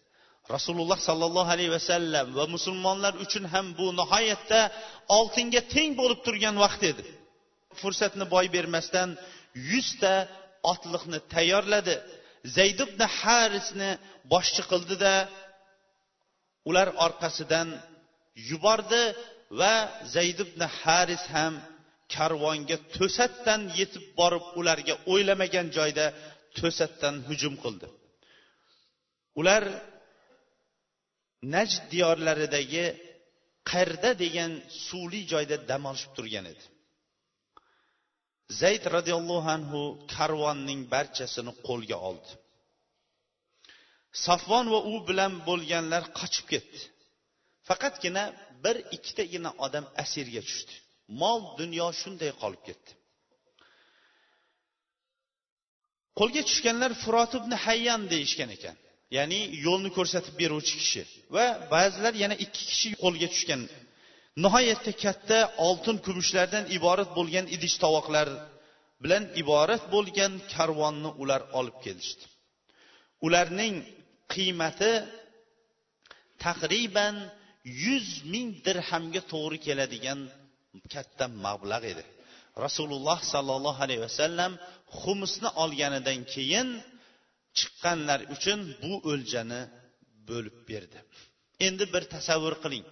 Rasululloh 0.55 0.99
sollallohu 1.09 1.49
alayhi 1.55 1.73
vasallam 1.77 2.27
va 2.37 2.45
musulmonlar 2.55 3.13
uchun 3.25 3.43
ham 3.53 3.65
bu 3.79 3.87
nihoyatda 3.99 4.61
oltinga 5.17 5.61
teng 5.73 5.91
bo'lib 5.99 6.19
turgan 6.25 6.55
vaqt 6.63 6.81
edi. 6.91 7.03
Fursatni 7.79 8.25
boy 8.35 8.45
bermasdan 8.55 9.09
yuzta 9.71 10.13
otliqni 10.71 11.19
tayyorladi. 11.33 11.95
Zayd 12.57 12.79
ibn 12.85 13.01
harisni 13.19 13.91
boshchi 14.33 14.63
qildida 14.71 15.13
ular 16.69 16.87
orqasidan 17.05 17.67
yubordi 18.49 19.03
va 19.59 19.73
zayd 20.15 20.39
ibn 20.45 20.61
haris 20.79 21.23
ham 21.35 21.53
karvonga 22.15 22.77
to'satdan 22.95 23.61
yetib 23.79 24.05
borib 24.19 24.45
ularga 24.59 24.95
o'ylamagan 25.11 25.67
joyda 25.77 26.05
to'satdan 26.57 27.15
hujum 27.27 27.55
qildi. 27.63 27.87
Ular 29.39 29.63
najd 31.55 31.83
diyorlaridagi 31.93 32.85
qarda 33.71 34.11
degan 34.23 34.51
suvli 34.85 35.21
joyda 35.31 35.57
dam 35.69 35.83
olishib 35.89 36.11
turgan 36.17 36.45
edi. 36.53 36.65
Zayd 38.61 38.83
roziyallohu 38.95 39.49
anhu 39.57 39.81
karvonning 40.15 40.81
barchasini 40.93 41.53
qo'lga 41.67 41.97
oldi. 42.09 42.29
Safvon 44.25 44.65
va 44.73 44.79
u 44.91 44.95
bilan 45.09 45.33
bo'lganlar 45.47 46.03
qochib 46.19 46.45
ketdi. 46.53 46.79
Faqatgina 47.67 48.23
bir 48.63 48.77
ikkitagina 48.95 49.51
odam 49.65 49.85
asirga 50.03 50.41
tushdi. 50.49 50.73
Mol 51.21 51.39
dunyo 51.59 51.87
shunday 52.01 52.31
qolib 52.41 52.61
ketdi. 52.67 52.91
Qo'lga 56.19 56.41
tushganlar 56.49 56.91
furot 57.03 57.31
ibn 57.39 57.51
hayyan 57.65 58.01
deyishgan 58.13 58.49
ekan. 58.57 58.75
Ya'ni 59.17 59.39
yo'lni 59.65 59.89
ko'rsatib 59.97 60.35
beruvchi 60.41 60.75
kishi. 60.81 61.01
Va 61.35 61.45
ba'zilar 61.73 62.13
yana 62.23 62.35
ikki 62.45 62.63
kishi 62.71 62.89
qo'lga 63.03 63.27
tushgan. 63.33 63.61
Nihoyatda 64.43 64.91
katta 65.03 65.39
oltin 65.67 65.97
kumushlardan 66.05 66.63
iborat 66.77 67.09
bo'lgan 67.17 67.45
idish 67.55 67.75
tovoqlar 67.83 68.27
bilan 69.03 69.23
iborat 69.41 69.83
bo'lgan 69.93 70.33
karvonni 70.53 71.09
ular 71.21 71.41
olib 71.59 71.77
kelishdi. 71.85 72.23
Ularning 73.25 73.75
qiymati 74.33 74.93
taqriban 76.45 77.15
yuz 77.83 78.07
ming 78.33 78.47
dirhamga 78.65 79.21
to'g'ri 79.31 79.57
keladigan 79.67 80.19
katta 80.93 81.25
mablag' 81.45 81.85
edi. 81.93 82.05
Rasululloh 82.65 83.19
sollallohu 83.33 83.79
alayhi 83.85 84.03
vasallam 84.07 84.51
xumusni 84.99 85.49
olganidan 85.63 86.19
keyin 86.33 86.67
chiqqanlar 87.57 88.19
uchun 88.35 88.59
bu 88.81 88.93
o'ljani 89.11 89.61
bo'lib 90.29 90.57
berdi. 90.69 90.99
Endi 91.67 91.85
bir 91.93 92.03
tasavvur 92.15 92.55
qiling. 92.63 92.85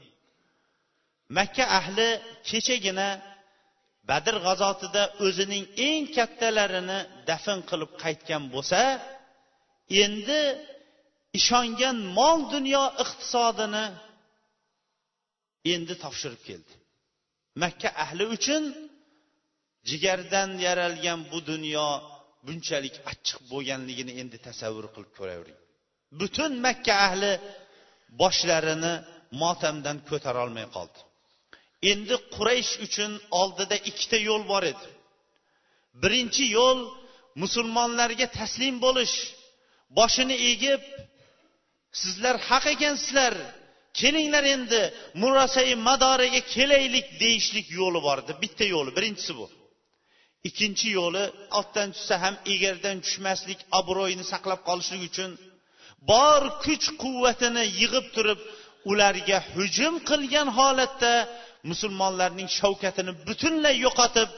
Makka 1.38 1.66
ahli 1.80 2.10
kechagina 2.50 3.10
badr 4.10 4.36
g'azotida 4.46 5.04
o'zining 5.26 5.66
eng 5.88 6.04
kattalarini 6.18 7.00
dafn 7.30 7.60
qilib 7.70 7.92
qaytgan 8.04 8.44
bo'lsa 8.54 8.82
endi 10.04 10.42
ishongan 11.40 11.98
mol 12.18 12.40
dunyo 12.54 12.84
iqtisodini 13.04 13.86
endi 15.74 15.94
topshirib 16.04 16.42
keldi. 16.50 16.74
Makka 17.62 17.90
ahli 18.04 18.26
uchun 18.36 18.64
jigardan 19.90 20.50
yaralgan 20.66 21.20
bu 21.32 21.40
dunyo 21.50 21.88
bunchalik 22.46 22.96
achchiq 23.12 23.40
bo'lganligini 23.52 24.14
endi 24.22 24.38
tasavvur 24.48 24.86
qilib 24.94 25.12
ko'ravering. 25.20 25.60
Butun 26.20 26.52
makka 26.66 26.94
ahli 27.08 27.32
boshlarini 28.22 28.94
motamdan 29.42 29.98
ko'tarolmay 30.10 30.68
qoldi. 30.76 31.00
Endi 31.92 32.16
quraysh 32.36 32.74
uchun 32.86 33.12
oldida 33.42 33.78
ikkita 33.90 34.18
yo'l 34.30 34.44
bor 34.52 34.64
edi. 34.72 34.88
Birinchi 36.02 36.46
yo'l 36.58 36.80
musulmonlarga 37.42 38.28
taslim 38.40 38.76
bo'lish. 38.86 39.16
Boshini 39.98 40.38
egib 40.52 40.82
sizlar 42.02 42.36
haq 42.50 42.66
ekansizlar 42.76 43.34
kelinglar 44.00 44.46
endi 44.56 44.82
murasai 45.22 45.74
madoriga 45.88 46.42
kelaylik 46.56 47.08
deyishlik 47.24 47.68
yo'li 47.80 48.00
bor 48.08 48.18
edi. 48.24 48.34
Bitta 48.44 48.66
yo'li 48.76 48.92
birinchisi 48.98 49.34
bu. 49.40 49.46
Ikkinchi 50.48 50.88
yo'li 51.00 51.24
otdan 51.60 51.90
tushsa 51.96 52.16
ham 52.24 52.36
egardan 52.54 52.98
tushmaslik 53.06 53.60
obro'yini 53.80 54.26
saqlab 54.34 54.62
qolishlik 54.70 55.02
uchun 55.10 55.32
bor 56.12 56.42
kuch 56.66 56.86
quvvatini 57.04 57.64
yig'ib 57.82 58.08
turib 58.16 58.40
ularga 58.92 59.38
hujum 59.54 59.96
qilgan 60.10 60.48
holatda 60.58 61.14
musulmonlarning 61.70 62.50
shavkatini 62.60 63.12
butunlay 63.28 63.76
yo'qotib 63.86 64.30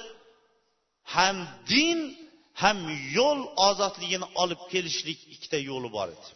ham 1.15 1.37
din 1.71 1.99
ham 2.61 2.77
yo'l 3.17 3.39
ozodligini 3.69 4.27
olib 4.43 4.61
kelishlik 4.71 5.19
ikkita 5.33 5.57
yo'li 5.69 5.89
bor 5.97 6.07
edi. 6.15 6.27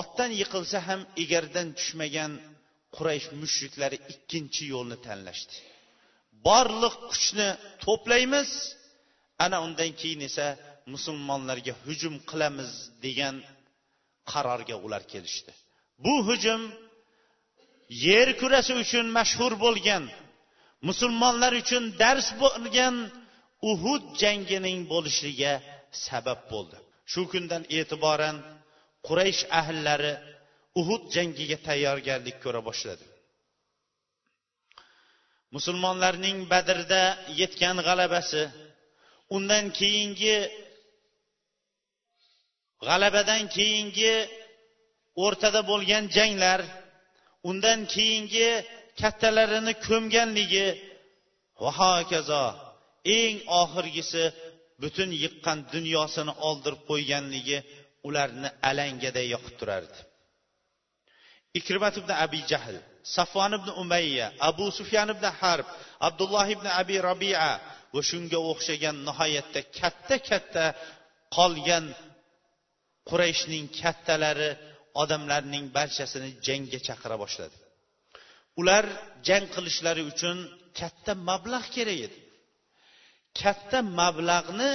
Otdan 0.00 0.30
yiqilsa 0.40 0.78
ham 0.88 1.00
egardan 1.22 1.68
tushmagan 1.78 2.32
quraysh 2.96 3.28
mushriklari 3.42 3.98
ikkinchi 4.12 4.62
yo'lni 4.74 4.96
tanlashdi. 5.06 5.54
Borliq 6.46 6.94
kuchni 7.10 7.48
to'playmiz 7.84 8.50
ana 9.44 9.58
undan 9.66 9.90
keyin 10.00 10.20
esa 10.28 10.46
musulmonlarga 10.94 11.72
hujum 11.84 12.14
qilamiz 12.30 12.70
degan 13.04 13.36
qarorga 14.32 14.76
ular 14.84 15.02
kelishdi. 15.12 15.52
Bu 16.04 16.14
hujum 16.28 16.62
yer 18.06 18.28
kurasi 18.40 18.72
uchun 18.82 19.06
mashhur 19.18 19.52
bo'lgan 19.64 20.04
musulmonlar 20.88 21.52
uchun 21.62 21.84
dars 22.02 22.28
bo'lgan 22.42 22.96
uhud 23.70 24.04
jangining 24.22 24.78
bo'lishiga 24.92 25.52
sabab 26.06 26.40
bo'ldi. 26.52 26.76
Shu 27.12 27.22
kundan 27.32 27.62
e'tiboran 27.78 28.36
quraysh 29.06 29.42
ahllari 29.60 30.12
uhud 30.80 31.02
jangiga 31.14 31.58
tayyorgarlik 31.68 32.36
ko'ra 32.44 32.60
boshladi. 32.68 33.04
Musulmonlarning 35.54 36.38
badrda 36.52 37.02
yetgan 37.40 37.76
g'alabasi 37.86 38.42
undan 39.36 39.64
keyingi 39.78 40.36
g'alabadan 42.86 43.42
keyingi 43.56 44.14
o'rtada 45.24 45.60
bo'lgan 45.70 46.04
janglar 46.16 46.60
undan 47.50 47.80
keyingi 47.94 48.48
kattalarini 49.00 49.74
ko'mganligi 49.86 50.66
va 51.62 51.70
hokazo 51.80 52.44
eng 53.18 53.36
oxirgisi 53.62 54.24
butun 54.82 55.10
yiqqan 55.22 55.58
dunyosini 55.74 56.32
oldirib 56.48 56.80
qo'yganligi 56.90 57.58
ularni 58.08 58.48
alangada 58.70 59.22
yoqib 59.34 59.54
turardi. 59.60 59.98
Ikrimat 61.58 61.94
ibn 62.00 62.10
abi 62.24 62.40
jahl 62.50 62.76
safvon 63.16 63.52
ibn 63.58 63.68
umayya 63.82 64.26
abu 64.48 64.66
sufyan 64.78 65.08
ibn 65.14 65.24
harb 65.40 65.66
abdulloh 66.08 66.46
ibn 66.56 66.66
abi 66.80 66.96
robia 67.08 67.48
va 67.94 68.00
shunga 68.10 68.38
o'xshagan 68.50 68.96
nihoyatda 69.08 69.60
katta 69.78 70.16
katta 70.28 70.64
qolgan 71.36 71.86
qurayshning 73.08 73.66
kattalari 73.80 74.50
odamlarning 75.02 75.64
barchasini 75.76 76.30
jangga 76.46 76.78
chaqira 76.86 77.16
boshladi. 77.22 77.56
Ular 78.60 78.84
jang 79.26 79.44
qilishlari 79.54 80.02
uchun 80.12 80.36
katta 80.78 81.12
mablag' 81.28 81.68
kerak 81.76 81.98
edi. 82.06 82.18
Katta 83.40 83.78
mablag'ni 84.00 84.70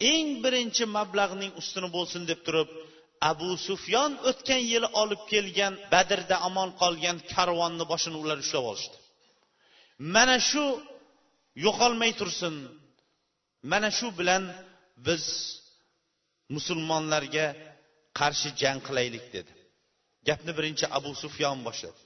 eng 0.00 0.28
birinchi 0.44 0.84
mablag'ning 0.96 1.52
ustuni 1.60 1.88
bo'lsin 1.96 2.22
deb 2.30 2.40
turib 2.46 2.68
abu 3.30 3.50
sufyon 3.68 4.12
o'tgan 4.30 4.62
yili 4.72 4.88
olib 5.02 5.22
kelgan 5.32 5.74
badrda 5.92 6.36
omon 6.48 6.70
qolgan 6.80 7.16
karvonni 7.32 7.84
boshini 7.92 8.16
ular 8.22 8.38
ushlab 8.44 8.64
olishdi. 8.72 8.96
Mana 10.14 10.36
shu 10.50 10.64
yo'qolmay 11.66 12.12
tursin 12.20 12.54
mana 13.72 13.90
shu 13.98 14.06
bilan 14.18 14.42
biz 15.06 15.24
musulmonlarga 16.54 17.46
qarshi 18.18 18.48
jang 18.60 18.78
qilaylik 18.86 19.24
dedi. 19.36 19.52
Gapni 20.28 20.52
birinchi 20.58 20.84
abu 20.98 21.10
sufyon 21.22 21.58
boshladi. 21.66 22.00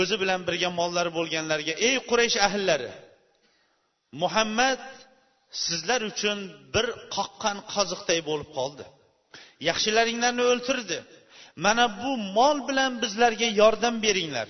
O'zi 0.00 0.16
bilan 0.22 0.40
birga 0.48 0.68
mollari 0.80 1.10
bo'lganlarga 1.18 1.74
ey 1.88 1.96
quraysh 2.08 2.38
ahllari 2.46 2.90
muhammad 4.22 4.80
sizlar 5.64 6.00
uchun 6.10 6.38
bir 6.74 6.86
qoqqan 7.16 7.58
qoziqday 7.74 8.20
bo'lib 8.28 8.50
qoldi. 8.58 8.84
Yaxshilaringlarni 9.68 10.44
o'ltirdi. 10.52 10.98
Mana 11.64 11.84
bu 12.02 12.10
mol 12.36 12.58
bilan 12.68 12.92
bizlarga 13.02 13.48
yordam 13.60 13.96
beringlar. 14.06 14.48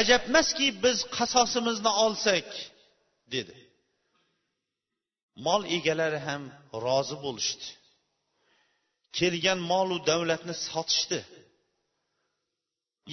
Ajabmaski 0.00 0.66
biz 0.84 0.98
qasosimizni 1.16 1.92
olsak 2.04 2.48
dedi. 3.34 3.56
Mol 5.46 5.62
egalari 5.76 6.20
ham 6.28 6.42
rozi 6.84 7.16
bo'lishdi. 7.24 7.66
Kelgan 9.18 9.60
molu 9.72 9.96
davlatni 10.10 10.54
sotishdi. 10.68 11.20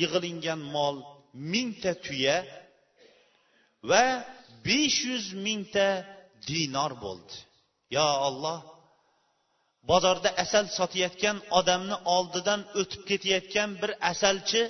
Yig'ilingan 0.02 0.62
mol 0.76 0.96
mingta 1.54 1.94
tuya 2.06 2.38
va 3.90 4.06
besh 4.66 5.00
yuz 5.10 5.26
mingta 5.46 5.88
dinor 6.50 6.92
bo'ldi. 7.04 7.36
Yo 7.96 8.08
olloh 8.28 8.60
bozorda 9.90 10.30
asal 10.44 10.66
sotayotgan 10.78 11.38
odamni 11.60 11.98
oldidan 12.16 12.62
o'tib 12.80 13.02
ketayotgan 13.10 13.70
bir 13.82 13.92
asalchi 14.12 14.62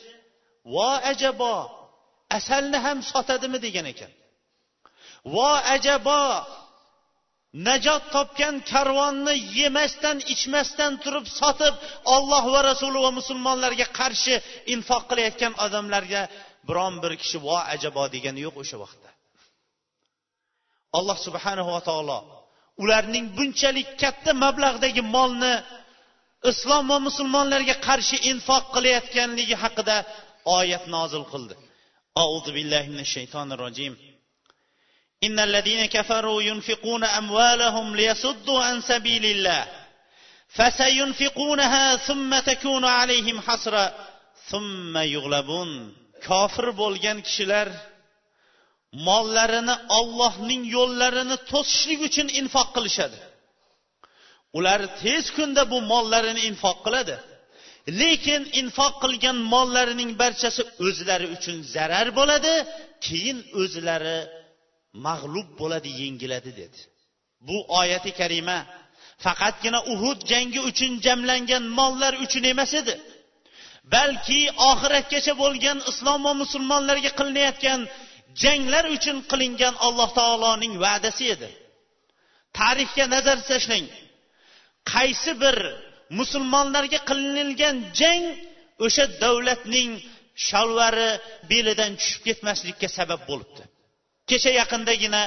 vo 0.73 0.89
ajabo 1.11 1.55
asalni 2.37 2.77
ham 2.85 2.97
sotadimi? 3.11 3.57
degan 3.65 3.85
ekan. 3.93 4.11
Vo 5.33 5.49
ajabo 5.75 6.21
najot 7.67 8.03
topgan 8.15 8.55
karvonni 8.71 9.35
yemasdan 9.59 10.17
ichmasdan 10.33 10.93
turib 11.03 11.25
sotib 11.39 11.75
olloh 12.15 12.43
va 12.53 12.59
rasuli 12.69 12.99
va 13.05 13.11
musulmonlarga 13.19 13.87
qarshi 13.99 14.35
infoq 14.73 15.03
qilayotgan 15.09 15.53
odamlarga 15.65 16.21
biron 16.67 16.93
bir 17.03 17.13
kishi 17.21 17.37
vo 17.47 17.57
ajabo 17.75 18.03
degani 18.15 18.39
yo'q 18.45 18.55
o'sha 18.63 18.77
vaqt. 18.83 19.00
alloh 20.98 21.16
subhanahu 21.26 21.70
va 21.76 21.82
taolo 21.88 22.18
ularning 22.82 23.26
bunchalik 23.36 23.88
katta 24.02 24.30
mablag'dagi 24.44 25.02
molni 25.16 25.54
islom 26.50 26.84
va 26.92 26.98
musulmonlarga 27.08 27.74
qarshi 27.86 28.16
infoq 28.30 28.64
qilayotganligi 28.74 29.56
haqida 29.62 29.96
oyat 30.58 30.84
nozil 30.96 31.24
qildi 31.32 31.54
auzu 32.24 32.50
billahi 32.56 32.88
minash 32.92 33.12
shaytonir 33.16 33.60
rojim 33.66 33.94
إن 35.26 35.38
الذين 35.48 35.86
كفروا 35.86 36.42
ينفقون 36.42 37.04
أموالهم 37.04 37.96
ليصدوا 37.96 38.60
عن 38.64 38.80
سبيل 38.80 39.24
الله 39.24 39.66
فسينفقونها 40.48 41.96
ثم 41.96 42.38
تكون 42.38 42.84
عليهم 42.84 43.40
حسرة 43.40 43.94
ثم 44.50 44.98
يغلبون 44.98 45.70
kofir 46.28 46.66
bo'lgan 46.80 47.18
kishilar 47.26 47.68
mollarini 49.07 49.75
ollohning 49.99 50.63
yo'llarini 50.75 51.37
to'sishlik 51.51 51.99
uchun 52.09 52.27
infoq 52.39 52.67
qilishadi. 52.75 53.19
Ular 54.57 54.81
tez 55.01 55.25
kunda 55.37 55.61
bu 55.71 55.77
mollarini 55.91 56.41
infoq 56.49 56.77
qiladi. 56.85 57.15
Lekin 58.01 58.41
infoq 58.61 58.93
qilgan 59.03 59.37
mollarining 59.53 60.11
barchasi 60.21 60.61
o'zlari 60.85 61.27
uchun 61.35 61.57
zarar 61.75 62.07
bo'ladi 62.19 62.53
keyin 63.05 63.37
o'zlari 63.61 64.17
mag'lub 65.05 65.49
bo'ladi 65.59 65.89
yengiladi 66.01 66.51
dedi. 66.61 66.79
Bu 67.47 67.57
oyati 67.79 68.11
karima 68.19 68.57
faqatgina 69.25 69.79
uhud 69.93 70.19
jangi 70.31 70.59
uchun 70.69 70.91
jamlangan 71.05 71.63
mollar 71.79 72.13
uchun 72.25 72.43
emas 72.53 72.71
edi. 72.81 72.95
Balki 73.93 74.41
oxiratgacha 74.71 75.33
bo'lgan 75.43 75.77
islom 75.91 76.19
va 76.27 76.33
musulmonlarga 76.41 77.11
qilinayotgan 77.19 77.79
janglar 78.43 78.85
uchun 78.95 79.17
qilingan 79.31 79.75
alloh 79.87 80.09
taoloning 80.19 80.73
va'dasi 80.83 81.25
edi. 81.35 81.49
Tarixga 82.59 83.05
nazar 83.15 83.39
tashlang 83.49 83.85
qaysi 84.93 85.31
bir 85.43 85.57
musulmonlarga 86.19 86.99
qilinilgan 87.09 87.75
jang 87.99 88.23
o'sha 88.85 89.05
davlatning 89.23 89.91
shalvari 90.47 91.09
belidan 91.51 91.91
tushib 91.99 92.21
ketmaslikka 92.27 92.87
sabab 92.97 93.21
bo'libdi. 93.29 93.63
Kecha 94.29 94.51
yaqindagina 94.61 95.23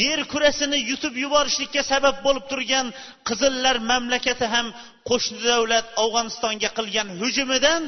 yer 0.00 0.20
kurasini 0.32 0.78
yutib 0.90 1.14
yuborishlikka 1.24 1.82
sabab 1.92 2.16
bo'lib 2.26 2.44
turgan 2.50 2.86
qizillar 3.28 3.76
mamlakati 3.90 4.46
ham 4.54 4.66
qo'shni 5.08 5.40
davlat 5.50 5.86
afg'onistonga 6.02 6.70
qilgan 6.78 7.08
hujumidan 7.20 7.82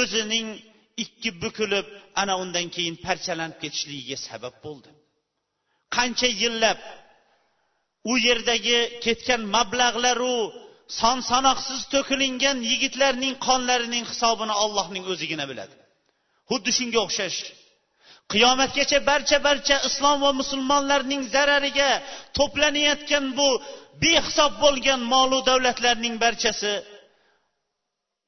o'zining 0.00 0.46
ikki 1.04 1.30
bukilib 1.42 1.86
ana 2.20 2.34
undan 2.42 2.66
keyin 2.74 2.96
parchalanib 3.06 3.58
ketishligiga 3.62 4.18
sabab 4.28 4.54
bo'ldi. 4.64 4.90
Qancha 5.96 6.28
yillab 6.42 6.80
u 8.10 8.12
yerdagi 8.26 8.78
ketgan 9.04 9.42
mablag'laru 9.56 10.36
son 11.00 11.18
sanoqsiz 11.30 11.80
to'kilingan 11.94 12.58
yigitlarning 12.70 13.34
qonlarining 13.46 14.04
hisobini 14.10 14.54
allohning 14.62 15.04
o'zigina 15.12 15.44
biladi. 15.50 15.74
Xuddi 16.50 16.70
shunga 16.78 16.98
o'xshash 17.06 17.38
qiyomatgacha 18.32 18.98
barcha 19.10 19.38
barcha 19.48 19.76
islom 19.88 20.18
va 20.24 20.30
musulmonlarning 20.40 21.22
zarariga 21.34 21.90
to'planayotgan 22.38 23.24
bu 23.38 23.48
behisob 24.02 24.52
bo'lgan 24.64 25.00
molu 25.14 25.38
davlatlarning 25.50 26.14
barchasi 26.24 26.72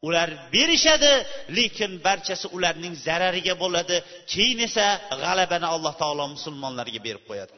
ular 0.07 0.29
berishadi 0.55 1.13
lekin 1.59 1.93
barchasi 2.07 2.47
ularning 2.57 2.95
zarariga 3.07 3.55
bo'ladi. 3.63 3.97
Keyin 4.33 4.59
esa 4.69 4.87
g'alabani 5.23 5.67
alloh 5.75 5.95
taolo 6.03 6.25
musulmonlarga 6.37 7.01
berib 7.07 7.25
qo'yadi. 7.29 7.55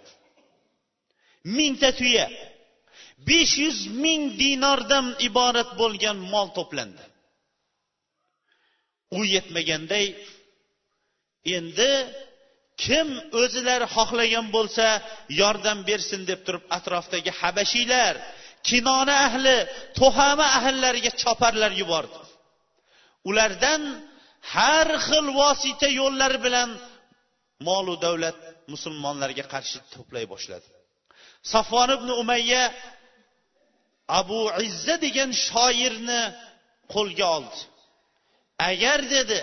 Mingta 1.56 1.90
tuya 2.00 2.26
besh 3.28 3.54
yuz 3.64 3.78
ming 4.04 4.22
dinordan 4.40 5.06
iborat 5.28 5.70
bo'lgan 5.80 6.18
mol 6.32 6.48
to'plandi. 6.58 7.04
U 9.18 9.20
yetmaganday 9.34 10.06
endi 11.56 11.92
kim 12.84 13.08
o'zilari 13.42 13.86
xohlagan 13.96 14.46
bo'lsa 14.56 14.86
yordam 15.40 15.78
bersin 15.88 16.22
deb 16.30 16.40
turib 16.46 16.64
atrofdagi 16.78 17.30
habashiylar 17.40 18.14
kinona 18.68 19.14
ahli 19.26 19.56
to'hama 19.98 20.46
ahllariga 20.58 21.12
choparlar 21.22 21.72
yubordi. 21.82 22.21
Ulardan 23.28 23.82
har 24.54 24.88
xil 25.06 25.26
vosita 25.40 25.88
yo'llari 26.00 26.38
bilan 26.46 26.70
molu 27.68 27.94
davlat 28.04 28.38
musulmonlarga 28.72 29.44
qarshi 29.52 29.78
to'play 29.94 30.24
boshladi. 30.32 30.68
Safvon 31.52 31.90
ibn 31.98 32.08
umayya 32.22 32.64
abu 34.20 34.40
izza 34.68 34.94
degan 35.04 35.30
shoirni 35.46 36.22
qo'lga 36.94 37.26
oldi. 37.36 37.58
Agar 38.70 39.00
dedi 39.14 39.38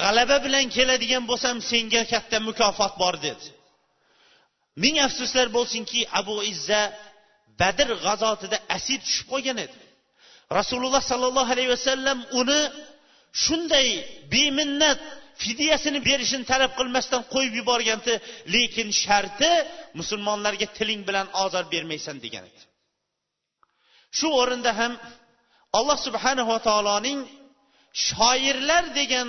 g'alaba 0.00 0.36
bilan 0.46 0.66
keladigan 0.76 1.24
bo'lsam 1.30 1.56
senga 1.70 2.02
katta 2.12 2.38
mukofot 2.48 2.94
bor 3.02 3.14
dedi. 3.26 3.46
Ming 4.82 4.96
afsuslar 5.06 5.48
bo'lsinki 5.56 6.00
abu 6.20 6.36
izza 6.52 6.82
badr 7.60 7.88
g'azotida 8.04 8.56
asir 8.76 8.98
tushib 9.06 9.26
qolgan 9.32 9.58
edi. 9.66 9.81
Rasululloh 10.58 11.02
sollallohu 11.10 11.50
alayhi 11.54 11.70
vasallam 11.76 12.18
uni 12.40 12.60
shunday 13.44 13.88
beminnat 14.32 15.00
fidyasini 15.42 15.98
berishini 16.08 16.44
talab 16.52 16.72
qilmasdan 16.78 17.22
qo'yib 17.34 17.54
yuborgandi 17.60 18.14
lekin 18.54 18.88
sharti 19.02 19.52
musulmonlarga 19.98 20.66
tiling 20.76 21.02
bilan 21.08 21.26
ozor 21.44 21.64
bermaysan 21.72 22.16
degan 22.24 22.44
edi. 22.50 22.62
Shu 24.18 24.28
o'rinda 24.40 24.72
ham 24.80 24.92
alloh 25.78 25.98
subhanava 26.06 26.56
taoloning 26.68 27.20
shoirlar 28.08 28.84
degan 29.00 29.28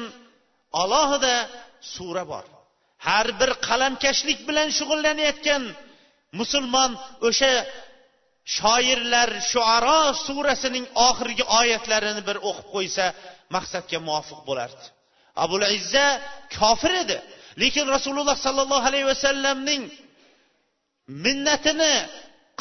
alohida 0.82 1.36
sura 1.96 2.24
bor. 2.32 2.46
Har 3.08 3.28
bir 3.40 3.52
qalamkashlik 3.68 4.40
bilan 4.48 4.68
shug'ullanayotgan 4.78 5.64
musulmon 6.40 6.92
o'sha 7.28 7.52
shoirlar 8.58 9.30
shuaro 9.52 10.00
surasining 10.26 10.86
oxirgi 11.10 11.44
oyatlarini 11.60 12.22
bir 12.30 12.38
o'qib 12.50 12.68
qo'ysa 12.76 13.06
maqsadga 13.56 13.98
muvofiq 14.08 14.40
bo'lardi. 14.50 14.86
Abul 15.44 15.64
izza 15.78 16.06
kofir 16.58 16.94
edi. 17.04 17.18
Lekin 17.62 17.86
rasululloh 17.96 18.38
sollallohu 18.46 18.86
alayhi 18.90 19.08
vasallamning 19.14 19.84
minnatini 21.26 21.94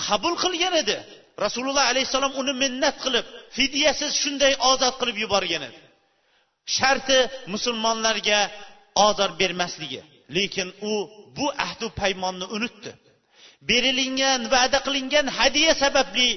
qabul 0.05 0.35
qilgan 0.45 0.75
edi. 0.83 0.97
Rasululloh 1.45 1.85
alayhissalom 1.93 2.33
uni 2.41 2.53
minnat 2.63 2.97
qilib 3.05 3.27
fidyasiz 3.57 4.13
shunday 4.23 4.53
ozod 4.71 4.95
qilib 5.01 5.17
yuborgan 5.25 5.63
edi. 5.69 5.81
Sharti 6.77 7.19
musulmonlarga 7.55 8.41
ozor 9.07 9.31
bermasligi. 9.41 10.01
Lekin 10.37 10.69
u 10.93 10.95
bu 11.37 11.47
ahdu 11.67 11.87
paymonni 12.01 12.47
unutdi. 12.57 12.91
Berilingan 13.69 14.41
va'da 14.55 14.79
qilingan 14.87 15.27
hadya 15.39 15.73
sababli 15.83 16.31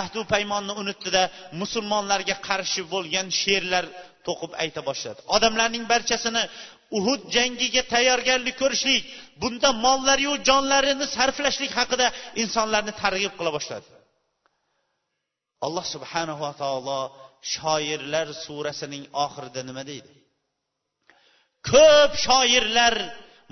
ahdu 0.00 0.20
paymonni 0.32 0.72
unutdida 0.82 1.22
musulmonlarga 1.60 2.36
qarshi 2.48 2.80
bo'lgan 2.92 3.26
she'rlar 3.40 3.84
to'qib 4.26 4.52
ayta 4.62 4.80
boshladi. 4.88 5.20
Odamlarning 5.36 5.84
barchasini 5.92 6.42
uhud 6.98 7.22
jangiga 7.36 7.82
tayyorgarlik 7.94 8.56
ko'rishlik 8.62 9.02
bunda 9.42 9.70
mollariyu 9.84 10.34
jonlarini 10.48 11.06
sarflashlik 11.16 11.72
haqida 11.78 12.06
insonlarni 12.42 12.92
targ'ib 13.02 13.32
qila 13.38 13.50
boshladi. 13.56 13.88
Alloh 15.66 15.86
subhanava 15.94 16.50
taolo 16.62 17.00
shoirlar 17.54 18.28
surasining 18.44 19.04
oxirida 19.24 19.60
nima 19.68 19.82
deydi? 19.90 20.10
Ko'p 21.70 22.12
shoirlar 22.26 22.94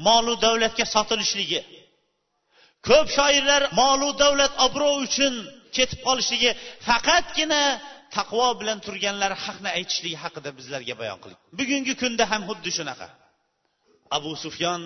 molu 0.09 0.35
davlatga 0.45 0.85
sotilishligi 0.95 1.61
ko'p 2.89 3.09
shoirlar 3.19 3.63
molu 3.81 4.09
davlat 4.23 4.53
obro' 4.67 4.97
uchun 5.07 5.35
ketib 5.77 6.01
qolishligi 6.07 6.51
faqatgina 6.89 7.63
taqvo 8.17 8.49
bilan 8.61 8.79
turganlar 8.87 9.33
haqni 9.45 9.71
aytishligi 9.79 10.19
haqida 10.25 10.51
bizlarga 10.59 10.95
bayon 11.03 11.19
qildik. 11.23 11.41
Bugungi 11.59 11.95
kunda 12.03 12.25
ham 12.33 12.43
xuddi 12.49 12.71
shunaqa. 12.79 13.09
Abu 14.17 14.33
sufyon 14.45 14.83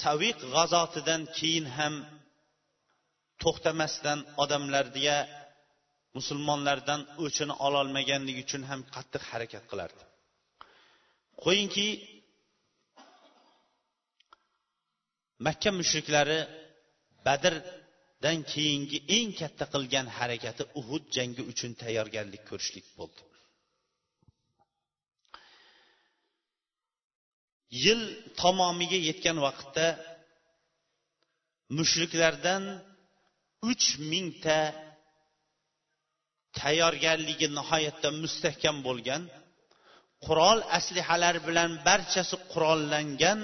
saviq 0.00 0.38
g'azotidan 0.54 1.22
keyin 1.38 1.66
ham 1.76 1.94
to'xtamasdan 3.42 4.18
odamlarga 4.42 5.18
musulmonlardan 6.16 7.00
o'chini 7.24 7.54
ololmaganligi 7.66 8.40
uchun 8.46 8.62
ham 8.70 8.80
qattiq 8.94 9.22
harakat 9.30 9.64
qilardi. 9.70 10.02
Qo'yingki 11.44 11.88
makka 15.46 15.70
mushriklari 15.80 16.40
badrdan 17.26 18.38
keyingi 18.52 18.98
eng 19.16 19.30
katta 19.40 19.64
qilgan 19.74 20.06
harakati 20.16 20.62
uhud 20.80 21.04
jangi 21.16 21.42
uchun 21.50 21.72
tayyorgarlik 21.82 22.42
ko'rishlik 22.50 22.86
bo'ldi. 22.98 23.22
Yil 27.84 28.00
tamomiga 28.40 28.98
yetgan 29.08 29.38
vaqtda 29.46 29.86
mushriklardan 31.76 32.62
uch 33.70 33.86
mingta 34.10 34.58
tayyorgarligi 36.60 37.48
nihoyatda 37.58 38.08
mustahkam 38.22 38.76
bo'lgan 38.86 39.22
qurol 40.24 40.58
aslihalar 40.78 41.36
bilan 41.46 41.70
barchasi 41.88 42.36
qurollangan 42.52 43.40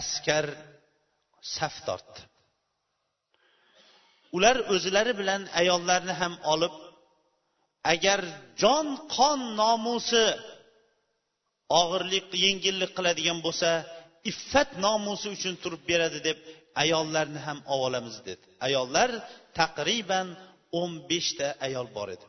askar 0.00 0.44
saf 1.56 1.74
tortdi. 1.86 2.20
Ular 4.36 4.56
o'zlari 4.74 5.12
bilan 5.20 5.42
ayollarni 5.60 6.14
ham 6.20 6.34
olib 6.52 6.74
agar 7.92 8.20
jon 8.62 8.86
qon 9.16 9.40
nomusi 9.62 10.26
og'irlik 11.80 12.26
yengillik 12.44 12.90
qiladigan 12.98 13.38
bo'lsa 13.46 13.70
iffat 14.30 14.70
nomusi 14.86 15.26
uchun 15.36 15.54
turib 15.62 15.82
beradi 15.90 16.18
deb 16.28 16.38
ayollarni 16.82 17.40
ham 17.46 17.58
olamiz 17.86 18.16
dedi. 18.28 18.44
Ayollar 18.66 19.10
taqriban 19.60 20.28
o'n 20.80 20.92
beshta 21.10 21.48
ayol 21.66 21.88
bor 21.96 22.08
edi. 22.16 22.26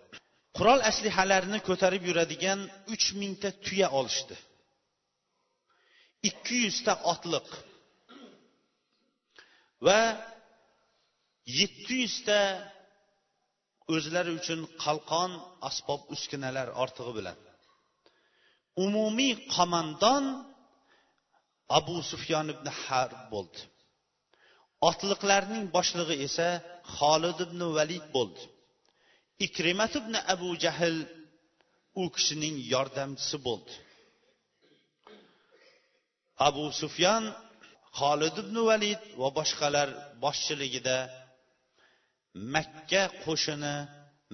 Qurol 0.57 0.79
aslihalarini 0.91 1.59
ko'tarib 1.69 2.03
yuradigan 2.09 2.59
uch 2.93 3.05
mingta 3.21 3.49
tuya 3.65 3.87
olishdi. 3.99 4.35
Ikki 6.29 6.57
yuzta 6.65 6.93
otliq 7.13 7.47
va 9.87 9.99
yetti 11.57 11.95
yuzta 12.03 12.39
o'zlari 13.95 14.31
uchun 14.39 14.61
qalqon 14.83 15.31
asbob 15.69 16.01
uskunalar 16.15 16.67
ortig'i 16.83 17.13
bilan. 17.19 17.37
Umumiy 18.85 19.33
qo'mondon 19.55 20.23
abu 21.79 21.97
sufyon 22.11 22.47
ibn 22.53 22.67
harb 22.83 23.21
bo'ldi. 23.33 23.59
Otliqlarning 24.89 25.65
boshlig'i 25.75 26.15
esa 26.27 26.49
xolid 26.97 27.37
ibn 27.45 27.61
valid 27.77 28.05
bo'ldi. 28.15 28.41
Ikrimat 29.45 29.93
ibn 30.01 30.13
abu 30.33 30.49
jahl 30.63 30.97
u 32.01 32.03
kishining 32.15 32.55
yordamchisi 32.73 33.37
bo'ldi. 33.47 33.73
Abu 36.47 36.65
sufyon 36.81 37.23
xolid 37.99 38.35
ibn 38.43 38.55
valid 38.69 39.01
va 39.21 39.29
boshqalar 39.39 39.89
boshchiligida 40.23 40.97
makka 42.33 43.03
qo'shini 43.23 43.73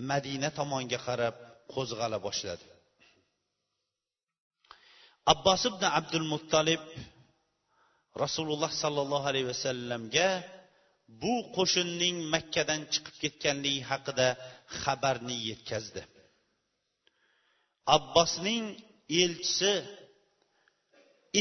madina 0.10 0.50
tomonga 0.58 1.00
qarab 1.08 1.36
qo'zg'ala 1.74 2.18
boshladi. 2.28 2.66
Abbos 5.34 5.62
ibn 5.70 5.84
abdul 6.00 6.28
muttolib 6.34 6.84
rasululloh 8.24 8.72
sollallohu 8.84 9.26
alayhi 9.32 9.50
vasallamga 9.54 10.30
bu 11.22 11.34
qo'shinning 11.58 12.18
makkadan 12.34 12.82
chiqib 12.94 13.16
ketganligi 13.24 13.82
haqida 13.92 14.28
xabarni 14.82 15.38
yetkazdi. 15.50 16.02
Abbosning 17.98 18.66
elchisi 19.24 19.74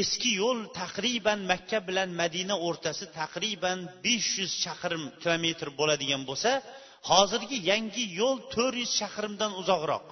eski 0.00 0.30
yo'l 0.42 0.60
taqriban 0.80 1.40
makka 1.52 1.78
bilan 1.88 2.10
madina 2.20 2.54
o'rtasi 2.66 3.04
taqriban 3.20 3.78
besh 4.04 4.30
yuz 4.40 4.52
chaqirim 4.64 5.04
kilometr 5.22 5.68
bo'ladigan 5.78 6.22
bo'lsa 6.28 6.50
hozirgi 7.10 7.58
yangi 7.70 8.04
yo'l 8.20 8.38
to'rt 8.54 8.76
yuz 8.82 8.92
chaqirimdan 9.00 9.52
uzoqroq. 9.60 10.06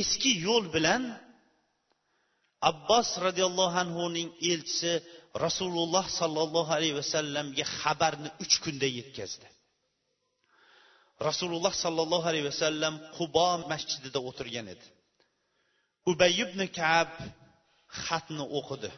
Eski 0.00 0.32
yo'l 0.46 0.64
bilan 0.76 1.02
abbos 2.70 3.08
roziyallohu 3.26 3.76
anhuning 3.84 4.28
elchisi 4.52 4.92
rasululloh 5.44 6.04
sollallohu 6.20 6.70
alayhi 6.78 6.96
vasallamga 7.02 7.64
xabarni 7.80 8.30
uch 8.44 8.54
kunda 8.64 8.88
yetkazdi. 8.98 9.46
Rasululloh 11.28 11.74
sollallohu 11.84 12.26
alayhi 12.30 12.46
vasallam 12.52 12.94
qubo 13.16 13.50
masjidida 13.72 14.18
o'tirgan 14.28 14.66
edi. 14.74 14.86
Ubay 16.10 16.32
ibn 16.44 16.60
kab 16.78 17.10
xatni 18.04 18.44
o'qidi. 18.58 18.90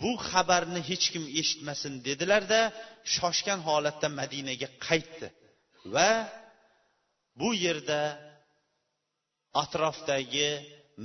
Bu 0.00 0.12
xabarni 0.28 0.80
hech 0.90 1.06
kim 1.12 1.24
eshitmasin 1.40 1.94
dedilarda 2.08 2.60
shoshgan 3.14 3.60
holatda 3.68 4.08
madinaga 4.20 4.68
qaytdi 4.86 5.28
va 5.94 6.10
bu 7.40 7.48
yerda 7.64 8.00
atrofdagi 9.62 10.48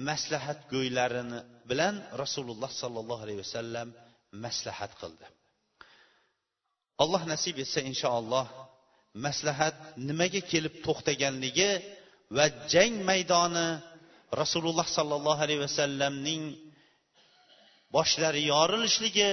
maslahatgo'ylarini 0.07 1.39
bilan 1.69 1.95
rasululloh 2.21 2.71
sollallohu 2.81 3.21
alayhi 3.25 3.41
vasallam 3.45 3.87
maslahat 4.45 4.91
qildi. 5.01 5.25
Alloh 7.03 7.21
nasib 7.33 7.55
etsa 7.63 7.79
inshaalloh 7.91 8.45
maslahat 9.25 9.77
nimaga 10.09 10.41
kelib 10.51 10.75
to'xtaganligi 10.85 11.71
va 12.37 12.45
jang 12.73 12.93
maydoni 13.09 13.67
rasululloh 14.41 14.87
sollallohu 14.97 15.41
alayhi 15.45 15.61
vasallamning 15.67 16.43
boshlari 17.95 18.41
yorilishligi 18.53 19.31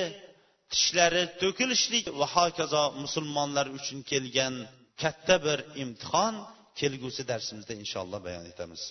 tishlari 0.73 1.23
to'kilishlik 1.43 2.05
va 2.21 2.27
hokazo 2.37 2.83
musulmonlar 3.05 3.67
uchun 3.79 3.99
kelgan 4.11 4.55
katta 5.03 5.37
bir 5.47 5.59
imtihon 5.83 6.35
kelgusi 6.81 7.23
darsimizda 7.31 7.73
inshaalloh 7.83 8.21
bayon 8.27 8.45
etamiz. 8.53 8.83